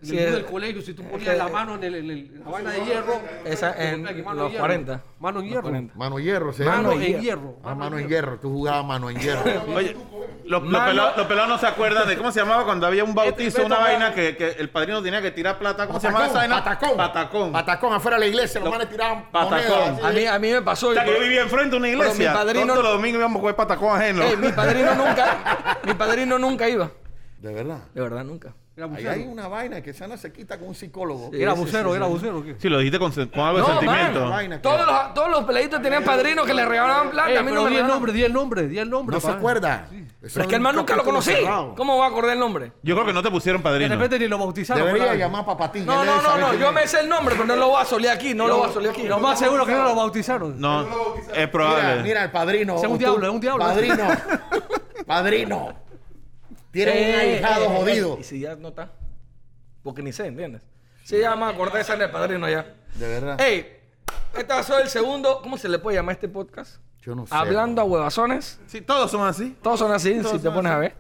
Del- 0.07 0.19
Sí, 0.19 0.19
es- 0.25 0.33
del 0.33 0.45
colegio, 0.47 0.83
si 0.83 0.95
tú 0.95 1.03
ponías 1.05 1.31
que- 1.31 1.37
la 1.37 1.49
mano 1.49 1.75
en, 1.77 1.85
el, 1.85 1.95
en, 1.97 2.11
el- 2.11 2.19
en 2.35 2.40
la 2.45 2.51
vaina 2.51 2.71
de 2.71 2.85
hierro. 2.85 3.21
Esa 3.45 3.75
en 3.92 4.03
los 4.05 4.14
hierro. 4.14 4.59
40. 4.59 5.01
Mano 5.19 5.40
en 5.40 5.47
hierro. 5.49 5.62
40. 5.62 5.95
Mano 5.97 6.19
hierro, 6.19 6.53
¿sí? 6.53 6.62
Mano 6.62 6.88
Mano 6.90 6.92
en 7.03 7.21
hierro. 7.21 7.57
Ah, 7.64 7.75
mano 7.75 7.99
en 7.99 8.09
hierro. 8.09 8.38
Tú 8.38 8.51
jugabas 8.53 8.85
mano 8.85 9.11
en 9.11 9.19
hierro. 9.19 9.42
Oye, 9.75 9.97
los, 10.45 10.62
los 10.62 10.83
pelados, 10.85 11.16
los 11.16 11.27
pelados 11.27 11.49
no 11.49 11.59
se 11.59 11.66
acuerdan 11.66 12.07
de 12.09 12.16
cómo 12.16 12.31
se 12.33 12.40
llamaba 12.40 12.64
cuando 12.64 12.87
había 12.87 13.03
un 13.05 13.14
bautizo, 13.14 13.59
Beto 13.59 13.66
una 13.66 13.79
vaina 13.79 14.14
que, 14.14 14.37
que 14.37 14.51
el 14.51 14.69
padrino 14.71 15.03
tenía 15.03 15.21
que 15.23 15.31
tirar 15.31 15.59
plata. 15.59 15.87
¿Cómo 15.87 15.99
se 16.01 16.07
llamaba 16.07 16.27
esa 16.27 16.35
vaina? 16.38 16.62
Patacón. 16.62 16.97
Patacón. 16.97 17.53
Patacón 17.53 17.92
afuera 17.95 18.16
de 18.16 18.21
la 18.21 18.27
iglesia. 18.27 18.61
Los 18.61 18.71
manes 18.71 18.88
tiraban 18.88 19.31
Patacón. 19.33 20.05
A 20.05 20.11
mí, 20.11 20.27
a 20.27 20.38
mí 20.38 20.51
me 20.53 20.62
pasó. 20.62 20.88
O 20.88 20.95
sea, 20.95 21.05
que 21.05 21.12
yo 21.14 21.21
vivía 21.21 21.42
enfrente 21.42 21.71
de 21.71 21.77
una 21.77 21.87
Pero 21.88 21.99
mi 21.99 22.05
iglesia. 22.05 22.33
padrino- 22.33 22.73
Todos 22.75 22.85
los 22.85 22.92
domingos 22.95 23.19
íbamos 23.19 23.38
a 23.38 23.40
comer 23.40 23.57
patacón 23.57 23.97
ajeno. 24.01 24.23
Ey, 24.23 24.37
mi 24.37 24.53
padrino 24.53 24.95
nunca, 24.95 25.79
mi 25.85 25.95
padrino 25.95 26.38
nunca 26.38 26.69
iba. 26.69 26.90
De 27.40 27.53
verdad. 27.55 27.79
De 27.95 28.01
verdad, 28.01 28.25
nunca. 28.25 28.55
Era 28.77 28.85
Ahí 28.85 28.91
bucero. 28.93 29.11
hay 29.12 29.23
una 29.23 29.49
vaina 29.49 29.81
que 29.81 29.89
esa 29.89 30.07
no 30.07 30.19
se 30.19 30.31
quita 30.31 30.59
con 30.59 30.69
un 30.69 30.75
psicólogo. 30.75 31.31
Sí. 31.33 31.41
Era 31.43 31.55
bucero, 31.55 31.97
era 31.97 32.05
bucero. 32.05 32.45
¿qué? 32.45 32.57
Sí, 32.59 32.69
lo 32.69 32.77
dijiste 32.77 32.99
con, 32.99 33.11
con 33.11 33.41
algo 33.41 33.55
de 33.57 33.61
No, 33.61 33.69
sentimiento. 33.69 34.21
man. 34.21 34.31
Vaina 34.31 34.61
Todos 34.61 34.87
los, 34.87 35.15
todos 35.15 35.31
los 35.31 35.81
tenían 35.81 36.05
padrinos 36.05 36.45
que 36.45 36.53
le 36.53 36.62
regalaban 36.67 37.09
plata. 37.11 37.31
Eh, 37.31 37.39
a 37.39 37.43
mí 37.43 37.53
no 37.53 37.65
me 37.65 37.71
di 37.71 37.77
el 37.77 37.87
nombre, 37.87 38.12
di 38.12 38.23
el 38.23 38.33
nombre, 38.35 38.69
di 38.69 38.79
el 38.79 38.91
nombre. 38.91 39.15
No 39.17 39.21
se 39.21 39.31
acuerda. 39.31 39.87
Sí. 39.89 40.07
Es 40.23 40.47
que 40.47 40.57
el 40.57 40.61
man 40.61 40.75
un 40.75 40.81
nunca 40.81 40.95
lo 40.95 41.05
conocí. 41.05 41.33
cerrado. 41.33 41.75
¿Cómo 41.75 41.97
va 41.97 42.05
a 42.05 42.09
acordar 42.09 42.35
el 42.35 42.39
nombre? 42.39 42.73
Yo 42.83 42.95
creo 42.95 43.07
que 43.07 43.15
no 43.15 43.23
te 43.23 43.31
pusieron 43.31 43.62
De 43.62 43.65
padrino. 43.65 43.95
repente 43.95 44.19
ni 44.19 44.29
lo 44.29 44.37
bautizaron. 44.37 44.85
Debería 44.85 45.07
¿verdad? 45.12 45.19
llamar 45.21 45.43
a 45.43 45.47
Papatín. 45.47 45.87
No, 45.87 46.05
no, 46.05 46.21
no, 46.21 46.37
no. 46.37 46.55
Yo 46.55 46.71
me 46.71 46.87
sé 46.87 47.01
el 47.01 47.09
nombre, 47.09 47.35
pero 47.35 47.47
no 47.47 47.57
lo 47.57 47.69
voy 47.69 47.81
a 47.81 47.87
solear 47.87 48.15
aquí. 48.17 48.35
No 48.35 48.47
lo 48.47 48.59
voy 48.59 48.69
a 48.69 48.73
solear 48.75 48.93
aquí. 48.93 49.05
Lo 49.05 49.19
más 49.21 49.39
seguro 49.39 49.65
que 49.65 49.73
no 49.73 49.85
lo 49.85 49.95
bautizaron. 49.95 50.61
No, 50.61 50.87
es 51.35 51.49
probable. 51.49 52.03
mira, 52.03 52.25
el 52.25 52.31
padrino. 52.31 52.77
Es 52.77 52.85
un 52.85 52.99
diablo, 52.99 53.27
es 53.27 53.33
un 53.33 53.41
diablo. 53.41 53.65
Padrino. 53.65 54.05
padrino. 55.07 55.86
Tiene 56.85 57.15
un 57.15 57.21
ahijado 57.21 57.65
eh, 57.65 57.69
eh, 57.69 57.77
jodido. 57.77 58.17
¿Y 58.21 58.25
si 58.25 58.41
ya 58.41 58.55
no 58.57 58.69
está? 58.69 58.91
Porque 59.83 60.03
ni 60.03 60.12
sé, 60.12 60.27
¿entiendes? 60.27 60.62
Sí, 61.05 61.19
ya 61.21 61.37
me 61.37 61.47
acordé 61.47 61.75
de 61.77 61.81
esa 61.83 61.95
en 61.95 62.03
el 62.03 62.11
padrino 62.11 62.49
ya. 62.49 62.75
De 62.95 63.09
verdad. 63.09 63.41
Ey, 63.41 63.67
este 64.37 64.53
va 64.53 64.61
a 64.61 64.62
ser 64.62 64.81
el 64.83 64.89
segundo. 64.89 65.41
¿Cómo 65.43 65.57
se 65.59 65.69
le 65.69 65.79
puede 65.79 65.97
llamar 65.97 66.12
a 66.12 66.15
este 66.15 66.29
podcast? 66.29 66.77
Yo 67.03 67.15
no 67.15 67.27
sé. 67.27 67.35
Hablando 67.35 67.81
a 67.81 67.85
huevazones. 67.85 68.59
Sí, 68.67 68.81
todos 68.81 69.11
son 69.11 69.27
así. 69.27 69.57
Todos 69.62 69.79
son 69.79 69.93
así, 69.93 70.21
si 70.25 70.39
te 70.39 70.51
pones 70.51 70.73
a 70.73 70.79
ver. 70.79 70.95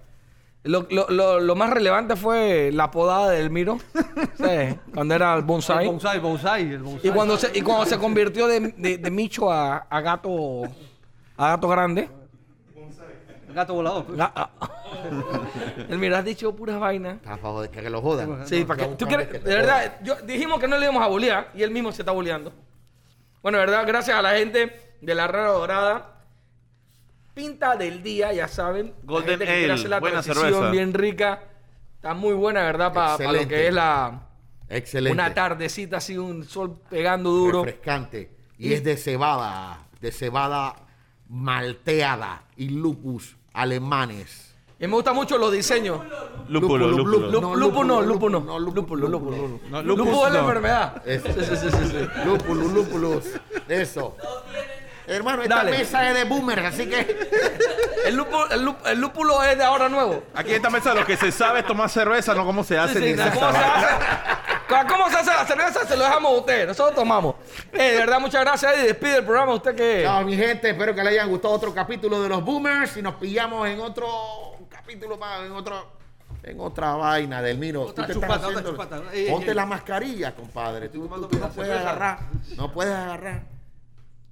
Lo, 0.62 0.86
lo- 0.90 1.08
lo- 1.10 1.38
lo 1.40 1.54
más 1.54 1.70
relevante 1.70 2.16
fue 2.16 2.70
la 2.72 2.90
podada 2.90 3.30
del 3.30 3.50
Miro. 3.50 3.78
sí, 4.36 4.78
cuando 4.92 5.14
era 5.14 5.32
el 5.34 5.38
El 5.40 5.44
bonsai. 5.44 5.86
bonsai, 5.86 6.18
bonsai, 6.18 6.62
el 6.72 6.82
bonsai. 6.82 7.08
Y 7.10 7.12
cuando 7.12 7.36
se, 7.36 7.56
y 7.56 7.62
cuando 7.62 7.86
se 7.86 7.98
convirtió 7.98 8.46
de, 8.48 8.60
de- 8.76 8.98
de 8.98 9.10
Micho 9.10 9.50
a, 9.52 9.76
a 9.78 10.00
gato 10.00 10.62
a 11.36 11.48
gato 11.50 11.68
grande. 11.68 12.08
El 13.56 13.62
gato 13.62 13.72
volador. 13.72 14.06
ga- 14.14 14.32
a- 14.36 14.50
el 15.88 15.98
Miro 15.98 16.14
has 16.14 16.24
dicho 16.26 16.54
puras 16.54 16.78
vainas. 16.78 17.16
Está 17.16 17.32
a 17.34 17.38
favor 17.38 17.62
de 17.62 17.70
que 17.70 17.88
lo 17.88 18.02
jodan. 18.02 18.46
Sí, 18.46 18.66
para 18.66 18.86
que 18.86 18.94
tú 18.96 19.06
quieres, 19.06 19.32
de 19.32 19.38
verdad, 19.54 19.98
yo, 20.02 20.14
dijimos 20.26 20.60
que 20.60 20.68
no 20.68 20.76
le 20.76 20.84
íbamos 20.84 21.02
a 21.02 21.06
bolear 21.06 21.50
y 21.54 21.62
él 21.62 21.70
mismo 21.70 21.90
se 21.90 22.02
está 22.02 22.12
boleando. 22.12 22.52
Bueno, 23.42 23.56
de 23.58 23.64
verdad, 23.64 23.84
gracias 23.86 24.14
a 24.18 24.20
la 24.20 24.32
gente 24.36 24.94
de 25.00 25.14
la 25.14 25.26
Rara 25.26 25.52
Dorada. 25.52 26.12
Pinta 27.32 27.76
del 27.76 28.02
día, 28.02 28.30
ya 28.34 28.46
saben. 28.46 28.88
La 28.88 28.92
Golden 29.04 29.30
gente 29.38 29.44
que 29.46 29.50
quiere 29.52 29.64
Ale, 29.64 29.72
hacer 29.74 29.88
la 29.90 30.00
buena 30.00 30.20
transición 30.22 30.52
cerveza. 30.52 30.70
bien 30.72 30.92
rica. 30.92 31.42
Está 31.96 32.12
muy 32.12 32.34
buena, 32.34 32.62
¿verdad? 32.62 32.92
Para 32.92 33.32
lo 33.32 33.48
que 33.48 33.68
es 33.68 33.72
la 33.74 34.20
Excelente. 34.68 35.14
una 35.14 35.32
tardecita 35.32 35.96
así, 35.96 36.18
un 36.18 36.44
sol 36.44 36.78
pegando 36.90 37.30
duro. 37.30 37.64
Refrescante. 37.64 38.30
Y 38.58 38.74
es 38.74 38.84
de 38.84 38.98
cebada. 38.98 39.78
De 40.00 40.12
cebada 40.12 40.76
malteada. 41.28 42.42
Y 42.56 42.68
lupus 42.70 43.36
alemanes. 43.56 44.54
Y 44.78 44.86
me 44.86 44.92
gustan 44.92 45.14
mucho 45.14 45.38
los 45.38 45.50
diseños. 45.50 46.00
Lúpulo, 46.48 46.88
Lúpulo, 46.88 47.04
lúpulo. 47.18 47.30
No, 47.32 47.40
no, 47.40 47.56
lúpulo, 47.56 48.02
lupo 48.02 48.28
no. 48.28 48.40
no, 48.40 48.58
Lúpulo, 48.58 49.08
lúpulo, 49.08 49.08
lúpulo. 49.08 49.82
lúpulo. 49.82 50.04
No, 50.04 50.26
es 50.26 50.32
la 50.32 50.40
no. 50.42 50.46
enfermedad. 50.46 51.02
Eso. 51.06 51.28
Sí, 51.32 51.56
sí, 51.56 51.70
sí. 51.90 52.08
Lúpulo, 52.26 52.68
lúpulos. 52.68 53.24
Eso. 53.68 54.14
Hermano, 55.06 55.42
esta 55.42 55.56
Dale. 55.56 55.70
mesa 55.70 56.08
es 56.10 56.14
de 56.16 56.24
boomers, 56.24 56.64
así 56.66 56.86
que. 56.86 57.30
El 58.04 58.16
lúpulo, 58.16 58.50
el, 58.50 58.66
lup- 58.66 58.86
el 58.86 59.00
lúpulo 59.00 59.42
es 59.44 59.56
de 59.56 59.64
ahora 59.64 59.88
nuevo. 59.88 60.22
Aquí 60.34 60.50
en 60.50 60.56
esta 60.56 60.68
mesa 60.70 60.94
lo 60.94 61.06
que 61.06 61.16
se 61.16 61.32
sabe 61.32 61.60
es 61.60 61.66
tomar 61.66 61.88
cerveza, 61.88 62.34
no 62.34 62.44
cómo 62.44 62.62
se 62.62 62.76
hace. 62.76 62.94
Sí, 63.00 63.14
sí, 63.16 63.22
ni 63.22 63.30
¿Cómo 63.30 63.50
se 63.52 63.56
hace? 63.58 63.86
¿Cómo 64.68 65.08
se 65.10 65.16
hace 65.18 65.30
la 65.30 65.46
cerveza? 65.46 65.86
Se 65.86 65.96
lo 65.96 66.04
dejamos 66.04 66.32
a 66.32 66.34
ustedes. 66.36 66.66
Nosotros 66.66 66.94
tomamos. 66.96 67.36
Eh, 67.72 67.92
de 67.92 67.96
verdad, 67.98 68.20
muchas 68.20 68.42
gracias. 68.42 68.74
Y 68.78 68.82
despide 68.86 69.18
el 69.18 69.24
programa. 69.24 69.54
¿Usted 69.54 69.74
qué? 69.76 70.02
Chao, 70.04 70.24
mi 70.24 70.36
gente. 70.36 70.70
Espero 70.70 70.94
que 70.94 71.02
les 71.04 71.12
haya 71.12 71.24
gustado 71.24 71.54
otro 71.54 71.72
capítulo 71.72 72.20
de 72.22 72.28
los 72.28 72.44
boomers. 72.44 72.96
Y 72.96 73.02
nos 73.02 73.14
pillamos 73.14 73.68
en 73.68 73.80
otro 73.80 74.06
capítulo 74.68 75.16
más, 75.16 75.44
en 75.46 75.52
otro. 75.52 75.94
En 76.42 76.60
otra 76.60 76.94
vaina 76.94 77.40
del 77.42 77.58
Miro. 77.58 77.82
Otra 77.82 78.06
Tú 78.06 78.12
te 78.12 78.12
estás 78.12 78.14
chupata, 78.40 78.48
otra 78.48 78.60
haciendo- 78.60 78.70
chupata. 78.72 79.12
Ey, 79.14 79.26
ey, 79.26 79.30
Ponte 79.30 79.48
ey. 79.50 79.54
la 79.54 79.66
mascarilla, 79.66 80.34
compadre. 80.34 80.88
Tú, 80.88 81.02
tomando 81.04 81.28
tú 81.28 81.38
no 81.38 81.48
puedes 81.48 81.70
cerveza. 81.72 81.90
agarrar. 81.90 82.18
No 82.56 82.72
puedes 82.72 82.94
agarrar 82.94 83.42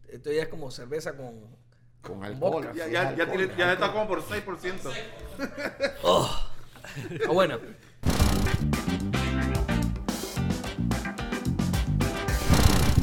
Esto 0.09 0.31
ya 0.33 0.43
es 0.43 0.49
como 0.49 0.71
cerveza 0.71 1.13
con. 1.17 1.41
con 2.03 2.23
alcohol. 2.25 2.71
Ya, 2.75 2.87
ya, 2.89 3.15
ya, 3.17 3.27
tiene- 3.27 3.51
ya 3.57 3.73
está 3.73 3.91
como 3.93 4.07
por 4.09 4.23
6%. 4.23 4.91
Ah, 6.05 6.47
bueno. 7.33 7.59